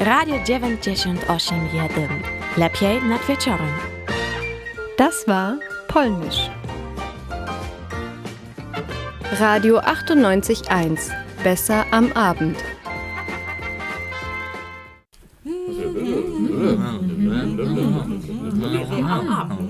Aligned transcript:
Radio 0.00 0.36
98.1. 0.36 2.08
Lepiej 2.56 3.02
nad 3.02 3.28
wieczorem. 3.28 3.68
Das 4.96 5.26
war 5.26 5.58
Polnisch. 5.88 6.50
Radio 9.40 9.80
98.1. 9.80 11.10
Besser 11.42 11.84
am 11.90 12.12
Abend. 12.12 12.56
Vera 18.60 19.18
am 19.18 19.28
Abend. 19.28 19.68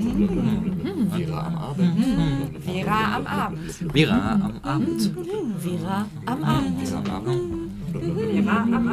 Vera 1.13 1.47
am 1.47 1.57
Abend. 1.57 2.01
Vera 2.65 3.17
am 3.17 3.27
Abend. 3.27 3.93
Vera 3.93 4.33
am 4.33 4.53
Abend. 4.63 5.15
Vera 5.63 6.07
am 6.27 6.45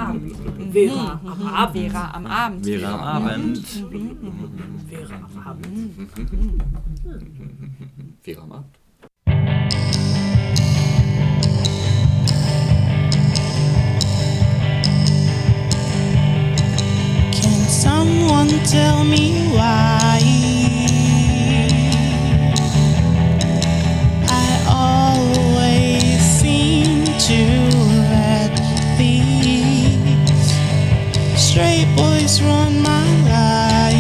Abend. 0.06 0.74
Vera 0.74 1.20
am 1.26 1.48
Abend. 1.48 1.92
Vera 1.92 2.12
am 2.14 2.26
Abend. 2.26 2.66
Vera 2.66 2.90
am 2.90 3.02
Abend. 3.02 3.58
Vera 4.90 5.16
am 5.16 5.38
Abend. 5.48 5.92
Vera 8.24 8.42
am 8.42 8.52
Abend. 8.52 9.76
Can 17.34 17.60
someone 17.70 18.50
tell 18.66 19.04
me 19.04 19.48
why 19.56 20.15
straight 32.36 32.50
run 32.50 32.82
my 32.82 33.06
life? 33.24 33.96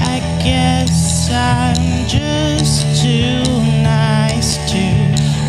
I 0.00 0.20
guess 0.42 1.30
I'm 1.30 2.06
just 2.06 3.02
too 3.02 3.42
nice 3.82 4.56
to 4.70 4.82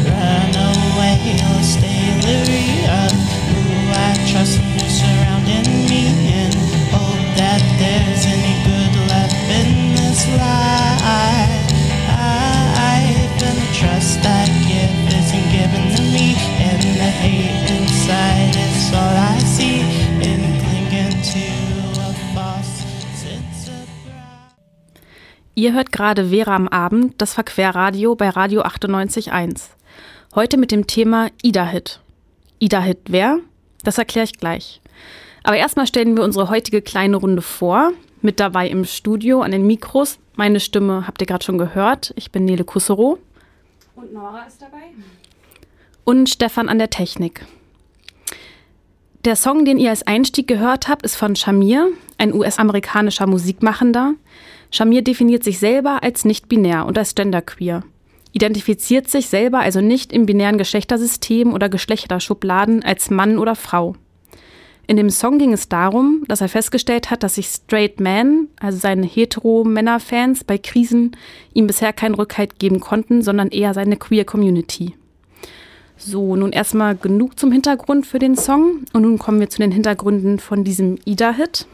run 0.09 0.53
away 0.71 1.37
or 1.49 1.63
stay 1.63 2.21
leery 2.23 2.68
gerade 25.99 26.29
Vera 26.29 26.55
am 26.55 26.69
Abend, 26.69 27.15
das 27.21 27.33
Verquerradio 27.33 28.15
bei 28.15 28.29
Radio 28.29 28.61
98.1. 28.61 29.63
Heute 30.33 30.55
mit 30.55 30.71
dem 30.71 30.87
Thema 30.87 31.27
Ida-Hit. 31.41 31.99
Ida-Hit 32.59 32.99
wer? 33.09 33.39
Das 33.83 33.97
erkläre 33.97 34.23
ich 34.23 34.37
gleich. 34.37 34.79
Aber 35.43 35.57
erstmal 35.57 35.87
stellen 35.87 36.15
wir 36.15 36.23
unsere 36.23 36.47
heutige 36.49 36.81
kleine 36.81 37.17
Runde 37.17 37.41
vor. 37.41 37.91
Mit 38.21 38.39
dabei 38.39 38.69
im 38.69 38.85
Studio 38.85 39.41
an 39.41 39.51
den 39.51 39.67
Mikros. 39.67 40.19
Meine 40.37 40.61
Stimme 40.61 41.05
habt 41.05 41.19
ihr 41.19 41.27
gerade 41.27 41.43
schon 41.43 41.57
gehört. 41.57 42.13
Ich 42.15 42.31
bin 42.31 42.45
Nele 42.45 42.63
Kusserow. 42.63 43.19
Und 43.97 44.13
Nora 44.13 44.45
ist 44.47 44.61
dabei. 44.61 44.93
und 46.05 46.29
Stefan 46.29 46.69
an 46.69 46.79
der 46.79 46.89
Technik. 46.89 47.45
Der 49.25 49.35
Song, 49.35 49.65
den 49.65 49.77
ihr 49.77 49.89
als 49.89 50.07
Einstieg 50.07 50.47
gehört 50.47 50.87
habt, 50.87 51.03
ist 51.03 51.17
von 51.17 51.35
Shamir, 51.35 51.89
ein 52.17 52.33
US-amerikanischer 52.33 53.27
Musikmachender. 53.27 54.13
Shamir 54.71 55.01
definiert 55.01 55.43
sich 55.43 55.59
selber 55.59 56.03
als 56.03 56.25
nicht-binär 56.25 56.85
und 56.85 56.97
als 56.97 57.15
genderqueer. 57.15 57.83
Identifiziert 58.31 59.09
sich 59.09 59.27
selber 59.27 59.59
also 59.59 59.81
nicht 59.81 60.13
im 60.13 60.25
binären 60.25 60.57
Geschlechtersystem 60.57 61.53
oder 61.53 61.69
Geschlechterschubladen 61.69 62.83
als 62.83 63.09
Mann 63.09 63.39
oder 63.39 63.55
Frau. 63.55 63.95
In 64.85 64.97
dem 64.97 65.09
Song 65.11 65.37
ging 65.37 65.53
es 65.53 65.69
darum, 65.69 66.23
dass 66.27 66.41
er 66.41 66.49
festgestellt 66.49 67.11
hat, 67.11 67.21
dass 67.21 67.35
sich 67.35 67.47
Straight 67.47 67.99
Men, 67.99 68.47
also 68.59 68.79
seine 68.79 69.05
hetero-Männer-Fans, 69.05 70.43
bei 70.43 70.57
Krisen 70.57 71.15
ihm 71.53 71.67
bisher 71.67 71.93
keinen 71.93 72.15
Rückhalt 72.15 72.57
geben 72.57 72.79
konnten, 72.79 73.21
sondern 73.21 73.49
eher 73.49 73.75
seine 73.75 73.97
queer 73.97 74.25
Community. 74.25 74.95
So, 75.95 76.35
nun 76.35 76.53
erstmal 76.53 76.95
genug 76.95 77.37
zum 77.37 77.51
Hintergrund 77.51 78.07
für 78.07 78.19
den 78.19 78.35
Song 78.35 78.85
und 78.93 79.01
nun 79.03 79.19
kommen 79.19 79.39
wir 79.39 79.49
zu 79.49 79.59
den 79.59 79.71
Hintergründen 79.71 80.39
von 80.39 80.63
diesem 80.63 80.97
Ida-Hit. 81.05 81.67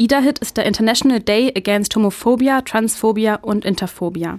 Ida-Hit 0.00 0.38
ist 0.38 0.56
der 0.56 0.64
International 0.64 1.18
Day 1.18 1.52
Against 1.56 1.96
Homophobia, 1.96 2.62
Transphobia 2.62 3.34
und 3.42 3.64
Interphobia. 3.64 4.38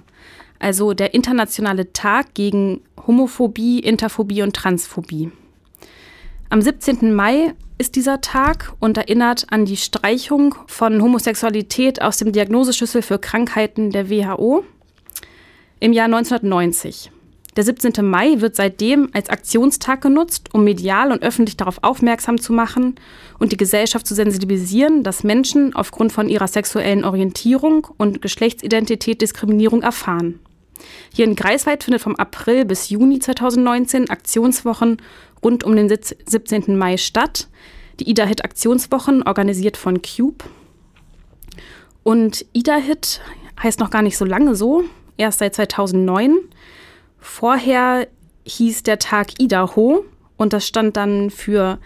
Also 0.58 0.94
der 0.94 1.12
internationale 1.12 1.92
Tag 1.92 2.32
gegen 2.32 2.80
Homophobie, 3.06 3.80
Interphobie 3.80 4.40
und 4.40 4.56
Transphobie. 4.56 5.30
Am 6.48 6.62
17. 6.62 7.14
Mai 7.14 7.52
ist 7.76 7.94
dieser 7.94 8.22
Tag 8.22 8.72
und 8.80 8.96
erinnert 8.96 9.46
an 9.50 9.66
die 9.66 9.76
Streichung 9.76 10.54
von 10.66 11.02
Homosexualität 11.02 12.00
aus 12.00 12.16
dem 12.16 12.32
Diagnoseschlüssel 12.32 13.02
für 13.02 13.18
Krankheiten 13.18 13.90
der 13.90 14.08
WHO 14.08 14.64
im 15.78 15.92
Jahr 15.92 16.06
1990. 16.06 17.10
Der 17.56 17.64
17. 17.64 18.04
Mai 18.08 18.40
wird 18.40 18.54
seitdem 18.54 19.10
als 19.12 19.28
Aktionstag 19.28 20.02
genutzt, 20.02 20.50
um 20.52 20.62
medial 20.62 21.10
und 21.10 21.22
öffentlich 21.22 21.56
darauf 21.56 21.82
aufmerksam 21.82 22.40
zu 22.40 22.52
machen 22.52 22.94
und 23.38 23.50
die 23.50 23.56
Gesellschaft 23.56 24.06
zu 24.06 24.14
sensibilisieren, 24.14 25.02
dass 25.02 25.24
Menschen 25.24 25.74
aufgrund 25.74 26.12
von 26.12 26.28
ihrer 26.28 26.46
sexuellen 26.46 27.04
Orientierung 27.04 27.88
und 27.96 28.22
Geschlechtsidentität 28.22 29.20
Diskriminierung 29.20 29.82
erfahren. 29.82 30.38
Hier 31.12 31.24
in 31.24 31.34
Greifswald 31.34 31.82
findet 31.82 32.02
vom 32.02 32.16
April 32.16 32.64
bis 32.64 32.88
Juni 32.88 33.18
2019 33.18 34.10
Aktionswochen 34.10 35.02
rund 35.42 35.64
um 35.64 35.74
den 35.74 35.88
17. 35.88 36.78
Mai 36.78 36.96
statt. 36.96 37.48
Die 37.98 38.08
Ida-Hit 38.08 38.44
Aktionswochen, 38.44 39.22
organisiert 39.24 39.76
von 39.76 40.00
Cube. 40.00 40.44
Und 42.02 42.46
Ida-Hit 42.52 43.20
heißt 43.62 43.80
noch 43.80 43.90
gar 43.90 44.02
nicht 44.02 44.16
so 44.16 44.24
lange 44.24 44.54
so, 44.54 44.84
erst 45.18 45.40
seit 45.40 45.54
2009. 45.54 46.38
Vorher 47.20 48.08
hieß 48.44 48.82
der 48.82 48.98
Tag 48.98 49.38
Idaho 49.38 50.04
und 50.36 50.52
das 50.52 50.66
stand 50.66 50.96
dann 50.96 51.30
für 51.30 51.78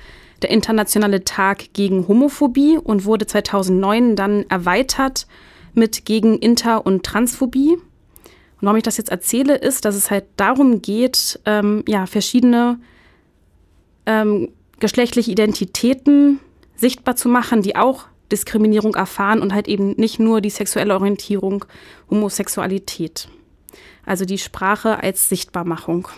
der 0.43 0.51
Internationale 0.51 1.25
Tag 1.25 1.73
gegen 1.73 2.07
Homophobie 2.07 2.79
und 2.79 3.05
wurde 3.05 3.27
2009 3.27 4.17
dann 4.17 4.45
erweitert 4.49 5.27
mit 5.75 6.05
gegen 6.05 6.39
Inter- 6.39 6.87
und 6.87 7.05
Transphobie. 7.05 7.73
Und 7.75 8.63
warum 8.63 8.77
ich 8.77 8.83
das 8.83 8.97
jetzt 8.97 9.11
erzähle, 9.11 9.57
ist, 9.57 9.85
dass 9.85 9.97
es 9.97 10.11
halt 10.11 10.25
darum 10.37 10.83
geht, 10.83 11.41
ähm, 11.45 11.83
ja, 11.89 12.07
verschiedene 12.07 12.79
ähm, 14.07 14.51
geschlechtliche 14.81 15.31
Identitäten 15.31 16.41
sichtbar 16.77 17.17
zu 17.17 17.29
machen, 17.29 17.63
die 17.63 17.77
auch 17.77 18.07
Diskriminierung 18.31 18.95
erfahren 18.95 19.41
und 19.41 19.53
halt 19.53 19.69
eben 19.69 19.93
nicht 19.93 20.19
nur 20.19 20.41
die 20.41 20.51
sexuelle 20.51 20.95
Orientierung, 20.95 21.65
Homosexualität. 22.11 23.29
Also 24.05 24.25
die 24.25 24.39
Sprache 24.39 25.03
als 25.03 25.29
Sichtbarmachung. 25.29 26.09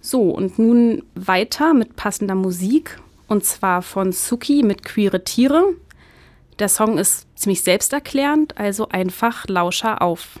So, 0.00 0.30
und 0.30 0.58
nun 0.58 1.02
weiter 1.14 1.72
mit 1.74 1.96
passender 1.96 2.34
Musik. 2.34 3.00
Und 3.26 3.44
zwar 3.44 3.82
von 3.82 4.12
Suki 4.12 4.62
mit 4.62 4.84
Queere 4.84 5.24
Tiere. 5.24 5.74
Der 6.58 6.68
Song 6.68 6.98
ist 6.98 7.26
ziemlich 7.36 7.62
selbsterklärend, 7.62 8.58
also 8.58 8.88
einfach 8.88 9.46
Lauscher 9.48 10.02
auf. 10.02 10.38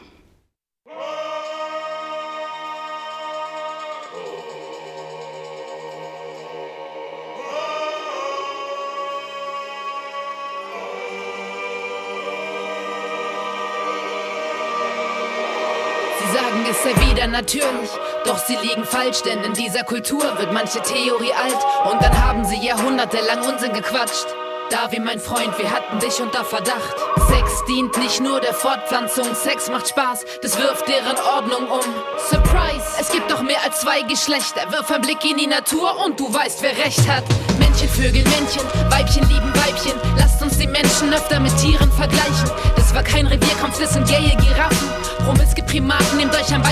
Wieder 16.84 17.26
natürlich, 17.26 17.90
doch 18.26 18.36
sie 18.38 18.56
liegen 18.56 18.84
falsch, 18.84 19.22
denn 19.22 19.42
in 19.42 19.54
dieser 19.54 19.84
Kultur 19.84 20.22
wird 20.38 20.52
manche 20.52 20.82
Theorie 20.82 21.32
alt 21.32 21.90
und 21.90 22.02
dann 22.02 22.24
haben 22.24 22.44
sie 22.44 22.64
jahrhundertelang 22.64 23.42
Unsinn 23.46 23.72
gequatscht. 23.72 24.26
Davi, 24.70 24.98
mein 24.98 25.20
Freund, 25.20 25.56
wir 25.58 25.70
hatten 25.70 25.98
dich 25.98 26.20
unter 26.20 26.44
Verdacht. 26.44 26.96
Sex 27.28 27.64
dient 27.68 27.96
nicht 27.98 28.20
nur 28.20 28.40
der 28.40 28.54
Fortpflanzung, 28.54 29.34
Sex 29.34 29.70
macht 29.70 29.88
Spaß, 29.88 30.24
das 30.42 30.58
wirft 30.58 30.88
deren 30.88 31.16
Ordnung 31.36 31.68
um. 31.68 31.80
Surprise, 32.28 32.84
es 32.98 33.10
gibt 33.10 33.30
doch 33.30 33.42
mehr 33.42 33.62
als 33.64 33.80
zwei 33.80 34.02
Geschlechter. 34.02 34.70
Wirf 34.70 34.90
einen 34.90 35.02
Blick 35.02 35.24
in 35.24 35.36
die 35.36 35.46
Natur 35.46 36.04
und 36.04 36.18
du 36.18 36.32
weißt, 36.32 36.62
wer 36.62 36.76
recht 36.76 37.08
hat. 37.08 37.24
Männchen, 37.58 37.88
Vögel, 37.88 38.24
Männchen, 38.24 38.62
Weibchen 38.90 39.28
lieben 39.28 39.52
Weibchen. 39.54 39.92
Lasst 40.16 40.42
uns 40.42 40.58
die 40.58 40.66
Menschen 40.66 41.12
öfter 41.12 41.40
mit 41.40 41.56
Tieren 41.58 41.90
vergleichen. 41.92 42.50
Das 42.76 42.94
war 42.94 43.02
kein 43.02 43.26
Revierkampf, 43.26 43.78
das 43.80 43.92
sind 43.92 44.08
gaye 44.08 44.34
Giraffen. 44.36 44.88
Promiske 45.24 45.62
Primaten, 45.62 46.16
nehmt 46.16 46.34
euch 46.34 46.52
ein 46.52 46.63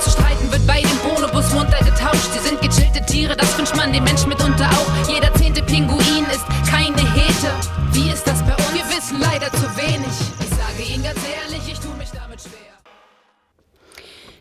zu 0.00 0.10
streiten 0.10 0.50
wird 0.50 0.66
bei 0.66 0.80
dem 0.80 0.98
Bonobus 0.98 1.52
munter. 1.52 1.76
Sie 2.32 2.38
sind 2.38 2.60
gechillte 2.60 3.04
Tiere, 3.06 3.36
das 3.36 3.56
wünscht 3.58 3.76
man 3.76 3.92
den 3.92 4.02
Menschen 4.04 4.28
mitunter 4.28 4.68
auch. 4.70 5.12
Jeder 5.12 5.32
zehnte 5.34 5.62
Pinguin 5.62 6.24
ist 6.30 6.44
keine 6.68 6.98
Hete. 7.14 7.52
Wie 7.92 8.10
ist 8.10 8.26
das 8.26 8.42
bei 8.42 8.54
uns? 8.54 8.72
Wir 8.72 8.84
wissen 8.96 9.20
leider 9.20 9.50
zu 9.52 9.64
wenig. 9.76 10.06
Ich 10.40 10.48
sage 10.48 10.94
Ihnen 10.94 11.04
ganz 11.04 11.18
ehrlich, 11.18 11.72
ich 11.72 11.78
tue 11.78 11.94
mich 11.96 12.08
damit 12.10 12.40
schwer. 12.40 12.60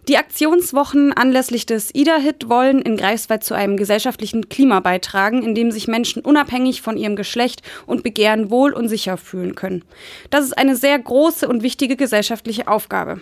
Die 0.07 0.17
Aktionswochen 0.17 1.13
anlässlich 1.13 1.65
des 1.65 1.93
IDA-Hit 1.93 2.47
wollen 2.47 2.81
in 2.81 2.95
Greifswald 2.95 3.43
zu 3.43 3.53
einem 3.53 3.75
gesellschaftlichen 3.75 4.49
Klima 4.49 4.79
beitragen, 4.79 5.43
in 5.43 5.55
dem 5.55 5.71
sich 5.71 5.87
Menschen 5.87 6.23
unabhängig 6.23 6.81
von 6.81 6.97
ihrem 6.97 7.15
Geschlecht 7.15 7.61
und 7.85 8.03
Begehren 8.03 8.49
wohl 8.49 8.73
und 8.73 8.87
sicher 8.87 9.17
fühlen 9.17 9.55
können. 9.55 9.83
Das 10.29 10.45
ist 10.45 10.57
eine 10.57 10.75
sehr 10.75 10.97
große 10.97 11.47
und 11.47 11.63
wichtige 11.63 11.95
gesellschaftliche 11.95 12.67
Aufgabe. 12.67 13.21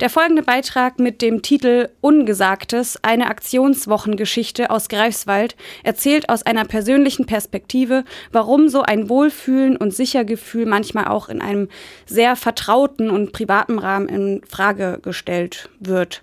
Der 0.00 0.08
folgende 0.08 0.42
Beitrag 0.42 0.98
mit 0.98 1.20
dem 1.20 1.42
Titel 1.42 1.90
Ungesagtes, 2.00 2.98
eine 3.02 3.26
Aktionswochengeschichte 3.26 4.70
aus 4.70 4.88
Greifswald, 4.88 5.56
erzählt 5.84 6.30
aus 6.30 6.42
einer 6.42 6.64
persönlichen 6.64 7.26
Perspektive, 7.26 8.04
warum 8.32 8.70
so 8.70 8.80
ein 8.80 9.10
Wohlfühlen 9.10 9.76
und 9.76 9.94
Sichergefühl 9.94 10.64
manchmal 10.64 11.08
auch 11.08 11.28
in 11.28 11.42
einem 11.42 11.68
sehr 12.06 12.34
vertrauten 12.34 13.10
und 13.10 13.32
privaten 13.32 13.78
Rahmen 13.78 14.08
in 14.08 14.40
Frage 14.48 15.00
gestellt 15.02 15.68
wird. 15.80 16.22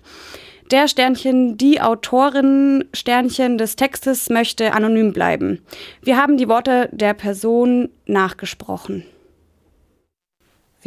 Der 0.72 0.88
Sternchen, 0.88 1.56
die 1.56 1.80
Autorin 1.80 2.84
Sternchen 2.92 3.58
des 3.58 3.76
Textes 3.76 4.28
möchte 4.28 4.72
anonym 4.72 5.12
bleiben. 5.12 5.62
Wir 6.02 6.16
haben 6.16 6.36
die 6.36 6.48
Worte 6.48 6.88
der 6.90 7.14
Person 7.14 7.90
nachgesprochen. 8.06 9.04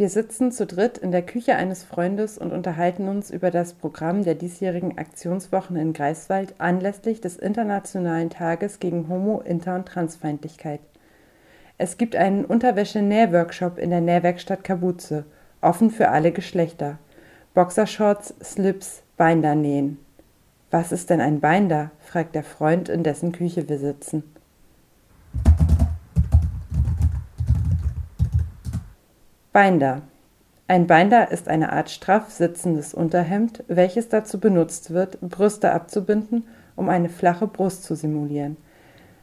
Wir 0.02 0.08
sitzen 0.08 0.50
zu 0.50 0.66
dritt 0.66 0.98
in 0.98 1.12
der 1.12 1.22
Küche 1.22 1.54
eines 1.54 1.84
Freundes 1.84 2.36
und 2.36 2.52
unterhalten 2.52 3.06
uns 3.06 3.30
über 3.30 3.52
das 3.52 3.74
Programm 3.74 4.24
der 4.24 4.34
diesjährigen 4.34 4.98
Aktionswochen 4.98 5.76
in 5.76 5.92
Greifswald 5.92 6.56
anlässlich 6.58 7.20
des 7.20 7.36
Internationalen 7.36 8.28
Tages 8.28 8.80
gegen 8.80 9.08
Homo-, 9.08 9.42
Inter- 9.42 9.76
und 9.76 9.86
Transfeindlichkeit. 9.86 10.80
Es 11.78 11.98
gibt 11.98 12.16
einen 12.16 12.44
Unterwäsche-Nähworkshop 12.44 13.78
in 13.78 13.90
der 13.90 14.00
Nähwerkstatt 14.00 14.64
Kabuze, 14.64 15.24
offen 15.60 15.92
für 15.92 16.08
alle 16.08 16.32
Geschlechter. 16.32 16.98
Boxershorts, 17.54 18.34
Slips, 18.42 19.04
Binder 19.16 19.54
nähen. 19.54 19.98
Was 20.72 20.90
ist 20.90 21.10
denn 21.10 21.20
ein 21.20 21.40
Binder? 21.40 21.92
fragt 22.00 22.34
der 22.34 22.42
Freund, 22.42 22.88
in 22.88 23.04
dessen 23.04 23.30
Küche 23.30 23.68
wir 23.68 23.78
sitzen. 23.78 24.24
Binder. 29.52 30.00
Ein 30.66 30.86
Binder 30.86 31.30
ist 31.30 31.46
eine 31.46 31.74
Art 31.74 31.90
straff 31.90 32.30
sitzendes 32.30 32.94
Unterhemd, 32.94 33.62
welches 33.68 34.08
dazu 34.08 34.40
benutzt 34.40 34.92
wird, 34.94 35.20
Brüste 35.20 35.72
abzubinden, 35.72 36.46
um 36.74 36.88
eine 36.88 37.10
flache 37.10 37.46
Brust 37.46 37.84
zu 37.84 37.94
simulieren. 37.94 38.56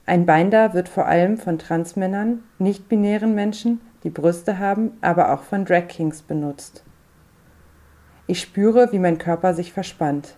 Ein 0.06 0.28
Binder 0.28 0.76
wird 0.76 0.88
vor 0.88 1.08
allem 1.08 1.40
von 1.40 1.58
Transmännern, 1.58 2.44
nicht-binären 2.60 3.34
Menschen, 3.34 3.82
die 4.04 4.12
Brüste 4.12 4.60
haben, 4.60 4.92
aber 5.02 5.34
auch 5.34 5.42
von 5.42 5.66
Drag 5.66 5.88
Kings 5.88 6.22
benutzt. 6.22 6.84
Ich 8.28 8.40
spüre, 8.40 8.92
wie 8.92 9.00
mein 9.00 9.18
Körper 9.18 9.56
sich 9.56 9.74
verspannt. 9.74 10.36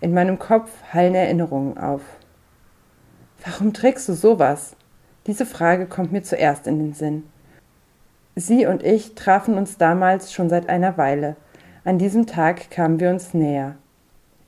In 0.00 0.14
meinem 0.14 0.38
Kopf 0.38 0.70
hallen 0.92 1.16
Erinnerungen 1.16 1.76
auf. 1.76 2.02
Warum 3.44 3.72
trägst 3.72 4.08
du 4.08 4.12
sowas? 4.12 4.76
Diese 5.26 5.44
Frage 5.44 5.86
kommt 5.86 6.12
mir 6.12 6.22
zuerst 6.22 6.68
in 6.68 6.78
den 6.78 6.92
Sinn. 6.92 7.24
Sie 8.40 8.66
und 8.66 8.84
ich 8.84 9.16
trafen 9.16 9.58
uns 9.58 9.78
damals 9.78 10.32
schon 10.32 10.48
seit 10.48 10.68
einer 10.68 10.96
Weile. 10.96 11.34
An 11.84 11.98
diesem 11.98 12.26
Tag 12.26 12.70
kamen 12.70 13.00
wir 13.00 13.10
uns 13.10 13.34
näher. 13.34 13.74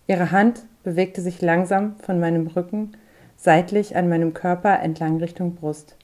Ihre 0.06 0.30
Hand 0.30 0.62
bewegte 0.84 1.20
sich 1.20 1.42
langsam 1.42 1.96
von 1.98 2.20
meinem 2.20 2.46
Rücken 2.46 2.92
seitlich 3.36 3.96
an 3.96 4.08
meinem 4.08 4.32
Körper 4.32 4.78
entlang 4.80 5.16
Richtung 5.16 5.56
Brust. 5.56 5.96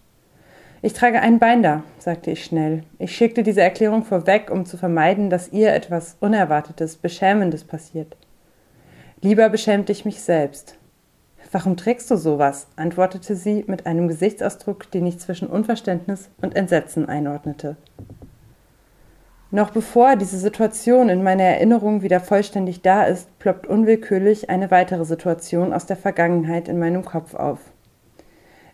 Ich 0.82 0.94
trage 0.94 1.20
einen 1.20 1.38
Binder, 1.38 1.84
sagte 1.98 2.32
ich 2.32 2.44
schnell. 2.44 2.82
Ich 2.98 3.14
schickte 3.14 3.44
diese 3.44 3.62
Erklärung 3.62 4.02
vorweg, 4.02 4.50
um 4.50 4.66
zu 4.66 4.76
vermeiden, 4.76 5.30
dass 5.30 5.52
ihr 5.52 5.72
etwas 5.72 6.16
Unerwartetes, 6.18 6.96
Beschämendes 6.96 7.62
passiert. 7.62 8.16
Lieber 9.20 9.48
beschämte 9.48 9.92
ich 9.92 10.04
mich 10.04 10.20
selbst. 10.20 10.75
Warum 11.56 11.78
trägst 11.78 12.10
du 12.10 12.16
sowas? 12.16 12.66
antwortete 12.76 13.34
sie 13.34 13.64
mit 13.66 13.86
einem 13.86 14.08
Gesichtsausdruck, 14.08 14.90
den 14.90 15.06
ich 15.06 15.18
zwischen 15.20 15.48
Unverständnis 15.48 16.28
und 16.42 16.54
Entsetzen 16.54 17.08
einordnete. 17.08 17.78
Noch 19.50 19.70
bevor 19.70 20.16
diese 20.16 20.36
Situation 20.36 21.08
in 21.08 21.22
meiner 21.22 21.44
Erinnerung 21.44 22.02
wieder 22.02 22.20
vollständig 22.20 22.82
da 22.82 23.04
ist, 23.04 23.38
ploppt 23.38 23.66
unwillkürlich 23.66 24.50
eine 24.50 24.70
weitere 24.70 25.06
Situation 25.06 25.72
aus 25.72 25.86
der 25.86 25.96
Vergangenheit 25.96 26.68
in 26.68 26.78
meinem 26.78 27.06
Kopf 27.06 27.32
auf. 27.32 27.60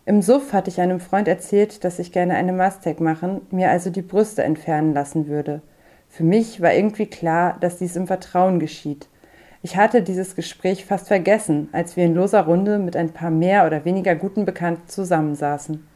Im 0.05 0.21
Suff 0.21 0.51
hatte 0.51 0.69
ich 0.69 0.81
einem 0.81 0.99
Freund 0.99 1.29
erzählt, 1.29 1.85
dass 1.85 1.99
ich 1.99 2.11
gerne 2.11 2.33
eine 2.33 2.51
Mastec 2.51 2.99
machen, 2.99 3.43
mir 3.49 3.71
also 3.71 3.91
die 3.91 4.01
Brüste 4.01 4.43
entfernen 4.43 4.93
lassen 4.93 5.27
würde. 5.29 5.61
Für 6.09 6.25
mich 6.25 6.59
war 6.59 6.73
irgendwie 6.73 7.05
klar, 7.05 7.55
dass 7.61 7.77
dies 7.77 7.95
im 7.95 8.07
Vertrauen 8.07 8.59
geschieht. 8.59 9.07
Ich 9.65 9.77
hatte 9.77 10.01
dieses 10.01 10.35
Gespräch 10.35 10.83
fast 10.83 11.07
vergessen, 11.07 11.69
als 11.71 11.95
wir 11.95 12.03
in 12.03 12.13
loser 12.13 12.41
Runde 12.41 12.79
mit 12.79 12.97
ein 12.97 13.13
paar 13.13 13.31
mehr 13.31 13.65
oder 13.65 13.85
weniger 13.85 14.13
guten 14.13 14.43
Bekannten 14.43 14.89
zusammensaßen. 14.89 15.87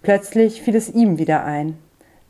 Plötzlich 0.00 0.62
fiel 0.62 0.74
es 0.74 0.88
ihm 0.88 1.18
wieder 1.18 1.44
ein. 1.44 1.76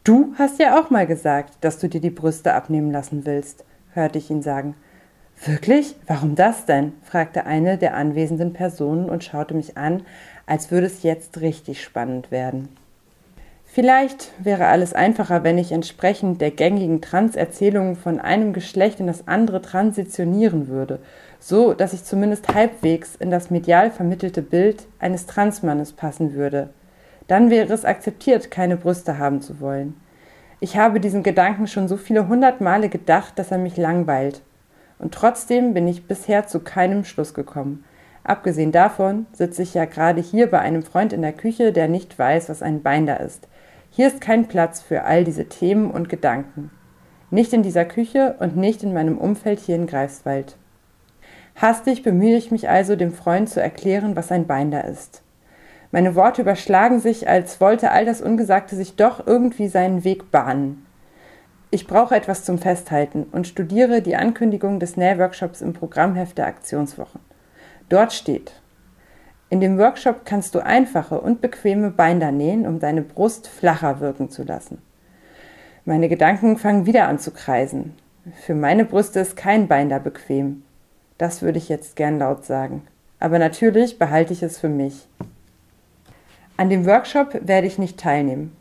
Du 0.02 0.34
hast 0.36 0.58
ja 0.58 0.80
auch 0.80 0.90
mal 0.90 1.06
gesagt, 1.06 1.54
dass 1.60 1.78
du 1.78 1.88
dir 1.88 2.00
die 2.00 2.10
Brüste 2.10 2.54
abnehmen 2.54 2.90
lassen 2.90 3.24
willst, 3.24 3.64
hörte 3.92 4.18
ich 4.18 4.28
ihn 4.28 4.42
sagen. 4.42 4.74
Wirklich? 5.46 5.94
Warum 6.08 6.34
das 6.34 6.66
denn? 6.66 6.94
fragte 7.02 7.46
eine 7.46 7.78
der 7.78 7.94
anwesenden 7.94 8.52
Personen 8.52 9.08
und 9.08 9.22
schaute 9.22 9.54
mich 9.54 9.76
an, 9.76 10.02
als 10.46 10.72
würde 10.72 10.88
es 10.88 11.04
jetzt 11.04 11.40
richtig 11.40 11.80
spannend 11.80 12.32
werden. 12.32 12.68
Vielleicht 13.74 14.32
wäre 14.36 14.66
alles 14.66 14.92
einfacher, 14.92 15.44
wenn 15.44 15.56
ich 15.56 15.72
entsprechend 15.72 16.42
der 16.42 16.50
gängigen 16.50 17.00
Trans-Erzählungen 17.00 17.96
von 17.96 18.20
einem 18.20 18.52
Geschlecht 18.52 19.00
in 19.00 19.06
das 19.06 19.26
andere 19.26 19.62
transitionieren 19.62 20.68
würde, 20.68 20.98
so 21.40 21.72
dass 21.72 21.94
ich 21.94 22.04
zumindest 22.04 22.52
halbwegs 22.52 23.16
in 23.16 23.30
das 23.30 23.48
medial 23.48 23.90
vermittelte 23.90 24.42
Bild 24.42 24.84
eines 24.98 25.24
Transmannes 25.24 25.94
passen 25.94 26.34
würde. 26.34 26.68
Dann 27.28 27.48
wäre 27.48 27.72
es 27.72 27.86
akzeptiert, 27.86 28.50
keine 28.50 28.76
Brüste 28.76 29.16
haben 29.16 29.40
zu 29.40 29.58
wollen. 29.58 29.98
Ich 30.60 30.76
habe 30.76 31.00
diesen 31.00 31.22
Gedanken 31.22 31.66
schon 31.66 31.88
so 31.88 31.96
viele 31.96 32.28
hundert 32.28 32.60
Male 32.60 32.90
gedacht, 32.90 33.38
dass 33.38 33.52
er 33.52 33.58
mich 33.58 33.78
langweilt. 33.78 34.42
Und 34.98 35.14
trotzdem 35.14 35.72
bin 35.72 35.88
ich 35.88 36.06
bisher 36.06 36.46
zu 36.46 36.60
keinem 36.60 37.06
Schluss 37.06 37.32
gekommen. 37.32 37.84
Abgesehen 38.22 38.70
davon 38.70 39.24
sitze 39.32 39.62
ich 39.62 39.72
ja 39.72 39.86
gerade 39.86 40.20
hier 40.20 40.50
bei 40.50 40.58
einem 40.58 40.82
Freund 40.82 41.14
in 41.14 41.22
der 41.22 41.32
Küche, 41.32 41.72
der 41.72 41.88
nicht 41.88 42.18
weiß, 42.18 42.50
was 42.50 42.60
ein 42.60 42.82
Binder 42.82 43.18
ist. 43.20 43.48
Hier 43.94 44.06
ist 44.06 44.22
kein 44.22 44.48
Platz 44.48 44.80
für 44.80 45.04
all 45.04 45.22
diese 45.22 45.50
Themen 45.50 45.90
und 45.90 46.08
Gedanken. 46.08 46.70
Nicht 47.30 47.52
in 47.52 47.62
dieser 47.62 47.84
Küche 47.84 48.36
und 48.38 48.56
nicht 48.56 48.82
in 48.82 48.94
meinem 48.94 49.18
Umfeld 49.18 49.60
hier 49.60 49.76
in 49.76 49.86
Greifswald. 49.86 50.56
Hastig 51.56 52.02
bemühe 52.02 52.38
ich 52.38 52.50
mich 52.50 52.70
also, 52.70 52.96
dem 52.96 53.12
Freund 53.12 53.50
zu 53.50 53.60
erklären, 53.60 54.16
was 54.16 54.32
ein 54.32 54.46
Binder 54.46 54.84
ist. 54.84 55.22
Meine 55.90 56.14
Worte 56.14 56.40
überschlagen 56.40 57.00
sich, 57.00 57.28
als 57.28 57.60
wollte 57.60 57.90
all 57.90 58.06
das 58.06 58.22
Ungesagte 58.22 58.76
sich 58.76 58.96
doch 58.96 59.26
irgendwie 59.26 59.68
seinen 59.68 60.04
Weg 60.04 60.30
bahnen. 60.30 60.86
Ich 61.70 61.86
brauche 61.86 62.14
etwas 62.14 62.44
zum 62.44 62.56
Festhalten 62.56 63.24
und 63.30 63.46
studiere 63.46 64.00
die 64.00 64.16
Ankündigung 64.16 64.80
des 64.80 64.96
Nähworkshops 64.96 65.60
im 65.60 65.74
Programmheft 65.74 66.38
der 66.38 66.46
Aktionswochen. 66.46 67.20
Dort 67.90 68.14
steht, 68.14 68.61
in 69.52 69.60
dem 69.60 69.76
Workshop 69.76 70.24
kannst 70.24 70.54
du 70.54 70.60
einfache 70.60 71.20
und 71.20 71.42
bequeme 71.42 71.90
Binder 71.90 72.32
nähen, 72.32 72.66
um 72.66 72.80
deine 72.80 73.02
Brust 73.02 73.48
flacher 73.48 74.00
wirken 74.00 74.30
zu 74.30 74.44
lassen. 74.44 74.80
Meine 75.84 76.08
Gedanken 76.08 76.56
fangen 76.56 76.86
wieder 76.86 77.06
an 77.06 77.18
zu 77.18 77.32
kreisen. 77.32 77.94
Für 78.46 78.54
meine 78.54 78.86
Brüste 78.86 79.20
ist 79.20 79.36
kein 79.36 79.68
Binder 79.68 80.00
bequem. 80.00 80.62
Das 81.18 81.42
würde 81.42 81.58
ich 81.58 81.68
jetzt 81.68 81.96
gern 81.96 82.18
laut 82.18 82.46
sagen. 82.46 82.88
Aber 83.20 83.38
natürlich 83.38 83.98
behalte 83.98 84.32
ich 84.32 84.42
es 84.42 84.58
für 84.58 84.70
mich. 84.70 85.06
An 86.56 86.70
dem 86.70 86.86
Workshop 86.86 87.38
werde 87.46 87.66
ich 87.66 87.76
nicht 87.76 88.00
teilnehmen. 88.00 88.56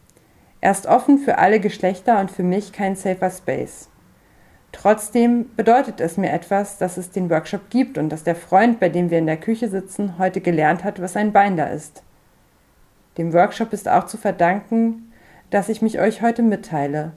Er 0.60 0.72
ist 0.72 0.88
offen 0.88 1.20
für 1.20 1.38
alle 1.38 1.62
Geschlechter 1.62 2.20
und 2.20 2.32
für 2.32 2.44
mich 2.44 2.74
kein 2.74 2.98
safer 2.98 3.30
Space. 3.30 3.88
Trotzdem 4.72 5.50
bedeutet 5.56 6.00
es 6.00 6.18
mir 6.18 6.32
etwas, 6.32 6.78
dass 6.78 6.98
es 6.98 7.12
den 7.12 7.30
Workshop 7.30 7.70
gibt 7.70 7.98
und 7.98 8.10
dass 8.10 8.24
der 8.24 8.36
Freund, 8.36 8.80
bei 8.80 8.90
dem 8.90 9.10
wir 9.10 9.20
in 9.20 9.26
der 9.26 9.38
Küche 9.38 9.68
sitzen, 9.68 10.18
heute 10.18 10.40
gelernt 10.40 10.84
hat, 10.84 11.02
was 11.02 11.18
ein 11.18 11.34
Binder 11.34 11.72
ist. 11.72 12.04
Dem 13.18 13.34
Workshop 13.34 13.74
ist 13.74 13.90
auch 13.90 14.06
zu 14.06 14.18
verdanken, 14.18 15.12
dass 15.50 15.68
ich 15.68 15.82
mich 15.82 16.00
euch 16.00 16.22
heute 16.22 16.42
mitteile. 16.42 17.12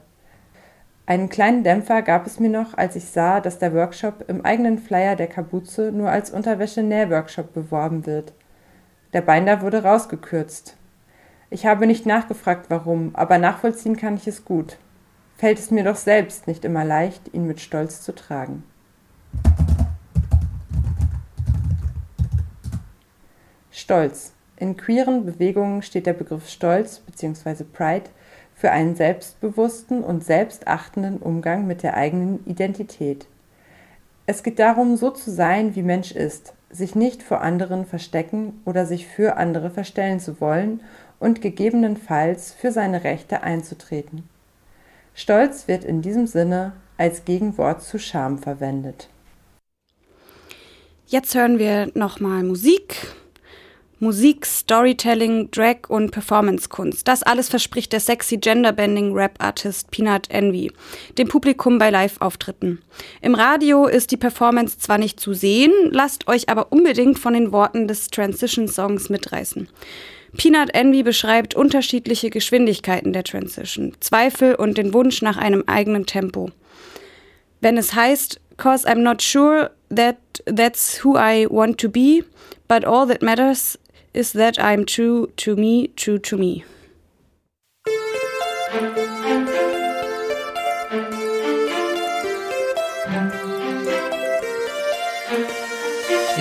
Einen 1.05 1.29
kleinen 1.29 1.63
Dämpfer 1.63 2.01
gab 2.01 2.27
es 2.27 2.39
mir 2.39 2.49
noch, 2.49 2.77
als 2.77 2.95
ich 2.95 3.05
sah, 3.05 3.39
dass 3.39 3.59
der 3.59 3.73
Workshop 3.73 4.25
im 4.27 4.43
eigenen 4.43 4.77
Flyer 4.77 5.15
der 5.15 5.27
Kabuze 5.27 5.91
nur 5.93 6.09
als 6.09 6.31
Unterwäsche-Näh-Workshop 6.31 7.53
beworben 7.53 8.05
wird. 8.05 8.33
Der 9.13 9.21
Binder 9.21 9.61
wurde 9.61 9.83
rausgekürzt. 9.83 10.75
Ich 11.49 11.65
habe 11.65 11.87
nicht 11.87 12.05
nachgefragt, 12.05 12.65
warum, 12.69 13.11
aber 13.13 13.37
nachvollziehen 13.37 13.95
kann 13.95 14.15
ich 14.15 14.27
es 14.27 14.43
gut 14.43 14.77
fällt 15.37 15.59
es 15.59 15.71
mir 15.71 15.83
doch 15.83 15.95
selbst 15.95 16.47
nicht 16.47 16.65
immer 16.65 16.85
leicht, 16.85 17.33
ihn 17.33 17.47
mit 17.47 17.59
Stolz 17.59 18.01
zu 18.01 18.13
tragen. 18.13 18.63
Stolz. 23.71 24.31
In 24.57 24.77
queeren 24.77 25.25
Bewegungen 25.25 25.81
steht 25.81 26.05
der 26.05 26.13
Begriff 26.13 26.49
Stolz 26.49 26.99
bzw. 26.99 27.65
Pride 27.65 28.09
für 28.55 28.71
einen 28.71 28.95
selbstbewussten 28.95 30.01
und 30.01 30.23
selbstachtenden 30.23 31.17
Umgang 31.17 31.67
mit 31.67 31.83
der 31.83 31.95
eigenen 31.95 32.45
Identität. 32.45 33.27
Es 34.25 34.41
geht 34.43 34.59
darum, 34.59 34.95
so 34.95 35.11
zu 35.11 35.29
sein, 35.29 35.75
wie 35.75 35.83
Mensch 35.83 36.13
ist, 36.13 36.53
sich 36.71 36.95
nicht 36.95 37.21
vor 37.21 37.41
anderen 37.41 37.85
verstecken 37.85 38.61
oder 38.65 38.85
sich 38.85 39.07
für 39.07 39.35
andere 39.35 39.69
verstellen 39.69 40.19
zu 40.19 40.39
wollen 40.41 40.81
und 41.19 41.41
gegebenenfalls 41.41 42.53
für 42.53 42.71
seine 42.71 43.03
Rechte 43.03 43.43
einzutreten. 43.43 44.23
Stolz 45.15 45.69
wird 45.69 45.85
in 45.85 46.01
diesem 46.01 46.27
Sinne 46.27 46.73
als 46.97 47.23
Gegenwort 47.23 47.81
zu 47.81 47.97
Scham 47.97 48.37
verwendet. 48.37 49.07
Jetzt 51.07 51.33
hören 51.35 51.57
wir 51.57 51.89
nochmal 51.93 52.43
Musik. 52.43 53.15
Musik, 53.99 54.45
Storytelling, 54.45 55.49
Drag 55.51 55.87
und 55.87 56.11
Performancekunst. 56.11 57.07
Das 57.07 57.23
alles 57.23 57.47
verspricht 57.47 57.93
der 57.93 58.01
sexy 58.01 58.35
Genderbending 58.35 59.13
Rap-Artist 59.13 59.89
Peanut 59.89 60.29
Envy, 60.29 60.69
dem 61.17 61.29
Publikum 61.29 61.77
bei 61.77 61.89
Live-Auftritten. 61.89 62.81
Im 63.21 63.35
Radio 63.35 63.87
ist 63.87 64.11
die 64.11 64.17
Performance 64.17 64.79
zwar 64.79 64.97
nicht 64.97 65.21
zu 65.21 65.33
sehen, 65.33 65.71
lasst 65.91 66.27
euch 66.27 66.49
aber 66.49 66.73
unbedingt 66.73 67.19
von 67.19 67.33
den 67.33 67.53
Worten 67.53 67.87
des 67.87 68.09
Transition-Songs 68.09 69.09
mitreißen. 69.09 69.69
Peanut 70.37 70.73
Envy 70.73 71.03
beschreibt 71.03 71.55
unterschiedliche 71.55 72.29
Geschwindigkeiten 72.29 73.13
der 73.13 73.23
Transition, 73.23 73.93
Zweifel 73.99 74.55
und 74.55 74.77
den 74.77 74.93
Wunsch 74.93 75.21
nach 75.21 75.37
einem 75.37 75.63
eigenen 75.67 76.05
Tempo. 76.05 76.51
Wenn 77.61 77.77
es 77.77 77.95
heißt, 77.95 78.39
cause 78.57 78.87
I'm 78.87 79.01
not 79.01 79.21
sure 79.21 79.71
that 79.89 80.17
that's 80.45 81.03
who 81.03 81.17
I 81.17 81.47
want 81.49 81.79
to 81.79 81.89
be, 81.89 82.23
but 82.67 82.85
all 82.85 83.07
that 83.07 83.21
matters 83.21 83.77
is 84.13 84.33
that 84.33 84.59
I'm 84.59 84.85
true 84.85 85.27
to 85.37 85.55
me, 85.55 85.89
true 85.95 86.19
to 86.19 86.37
me. 86.37 86.63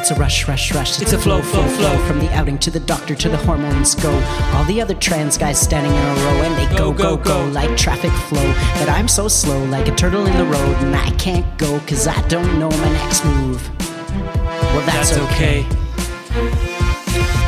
It's 0.04 0.10
a 0.10 0.16
rush, 0.16 0.46
rush, 0.46 0.74
rush. 0.74 1.00
It's, 1.00 1.14
a 1.14 1.18
flow, 1.18 1.40
flow, 1.40 1.66
flow. 1.66 1.96
From 2.06 2.18
the 2.18 2.30
outing 2.34 2.58
to 2.58 2.70
the 2.70 2.78
doctor 2.78 3.14
to 3.14 3.28
the 3.30 3.38
hormones 3.38 3.94
go. 3.94 4.12
All 4.52 4.62
the 4.64 4.78
other 4.82 4.92
trans 4.92 5.38
guys 5.38 5.58
standing 5.58 5.90
in 5.90 5.98
a 5.98 6.14
row 6.26 6.42
and 6.42 6.54
they 6.58 6.76
go, 6.76 6.92
go, 6.92 7.16
go, 7.16 7.42
like 7.54 7.74
traffic 7.74 8.10
flow. 8.28 8.52
But 8.78 8.90
I'm 8.90 9.08
so 9.08 9.28
slow, 9.28 9.64
like 9.64 9.88
a 9.88 9.94
turtle 9.94 10.26
in 10.26 10.36
the 10.36 10.44
road, 10.44 10.76
and 10.84 10.94
I 10.94 11.08
can't 11.12 11.46
go 11.56 11.80
cause 11.86 12.06
I 12.06 12.20
don't 12.28 12.58
know 12.58 12.68
my 12.68 12.92
next 12.92 13.24
move. 13.24 13.66
Well, 13.80 14.84
that's, 14.84 15.16
That's 15.16 15.32
okay. 15.32 16.63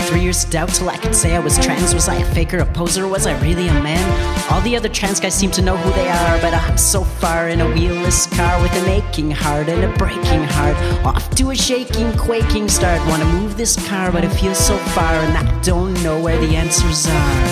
Three 0.07 0.21
years 0.21 0.45
of 0.45 0.51
doubt 0.51 0.69
till 0.69 0.89
I 0.89 0.97
could 0.97 1.17
say 1.17 1.35
I 1.35 1.41
was 1.41 1.59
trans. 1.59 1.93
Was 1.93 2.09
I 2.09 2.15
a 2.15 2.25
faker, 2.33 2.59
a 2.59 2.65
poser? 2.65 3.09
Was 3.09 3.27
I 3.27 3.39
really 3.43 3.67
a 3.67 3.73
man? 3.75 4.53
All 4.53 4.61
the 4.61 4.77
other 4.77 4.89
trans 4.89 5.19
guys 5.19 5.35
seem 5.35 5.51
to 5.51 5.63
know 5.63 5.77
who 5.77 5.91
they 5.95 6.09
are, 6.09 6.41
but 6.41 6.55
I'm 6.55 6.79
so 6.79 7.03
far 7.03 7.49
in 7.49 7.61
a 7.61 7.65
wheelless 7.65 8.31
car 8.37 8.63
with 8.63 8.73
an 8.75 8.89
aching 8.89 9.33
heart 9.33 9.69
and 9.69 9.83
a 9.83 9.97
breaking 9.99 10.45
heart. 10.45 10.77
Off 11.05 11.29
to 11.31 11.51
a 11.51 11.57
shaking, 11.57 12.17
quaking 12.17 12.69
start. 12.69 13.01
Wanna 13.09 13.25
move 13.25 13.57
this 13.57 13.75
car, 13.89 14.13
but 14.13 14.25
it 14.25 14.31
feels 14.31 14.59
so 14.59 14.77
far, 14.95 15.13
and 15.13 15.37
I 15.37 15.61
don't 15.63 16.01
know 16.05 16.21
where 16.21 16.39
the 16.39 16.55
answers 16.55 17.09
are. 17.09 17.47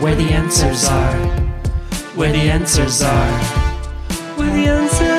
Where 0.00 0.14
the 0.14 0.30
answers 0.32 0.84
are. 0.84 1.16
Where 2.14 2.30
the 2.30 2.48
answers 2.48 3.02
are. 3.02 3.32
Where 4.36 4.52
the 4.52 4.68
answers 4.68 5.00
are. 5.10 5.15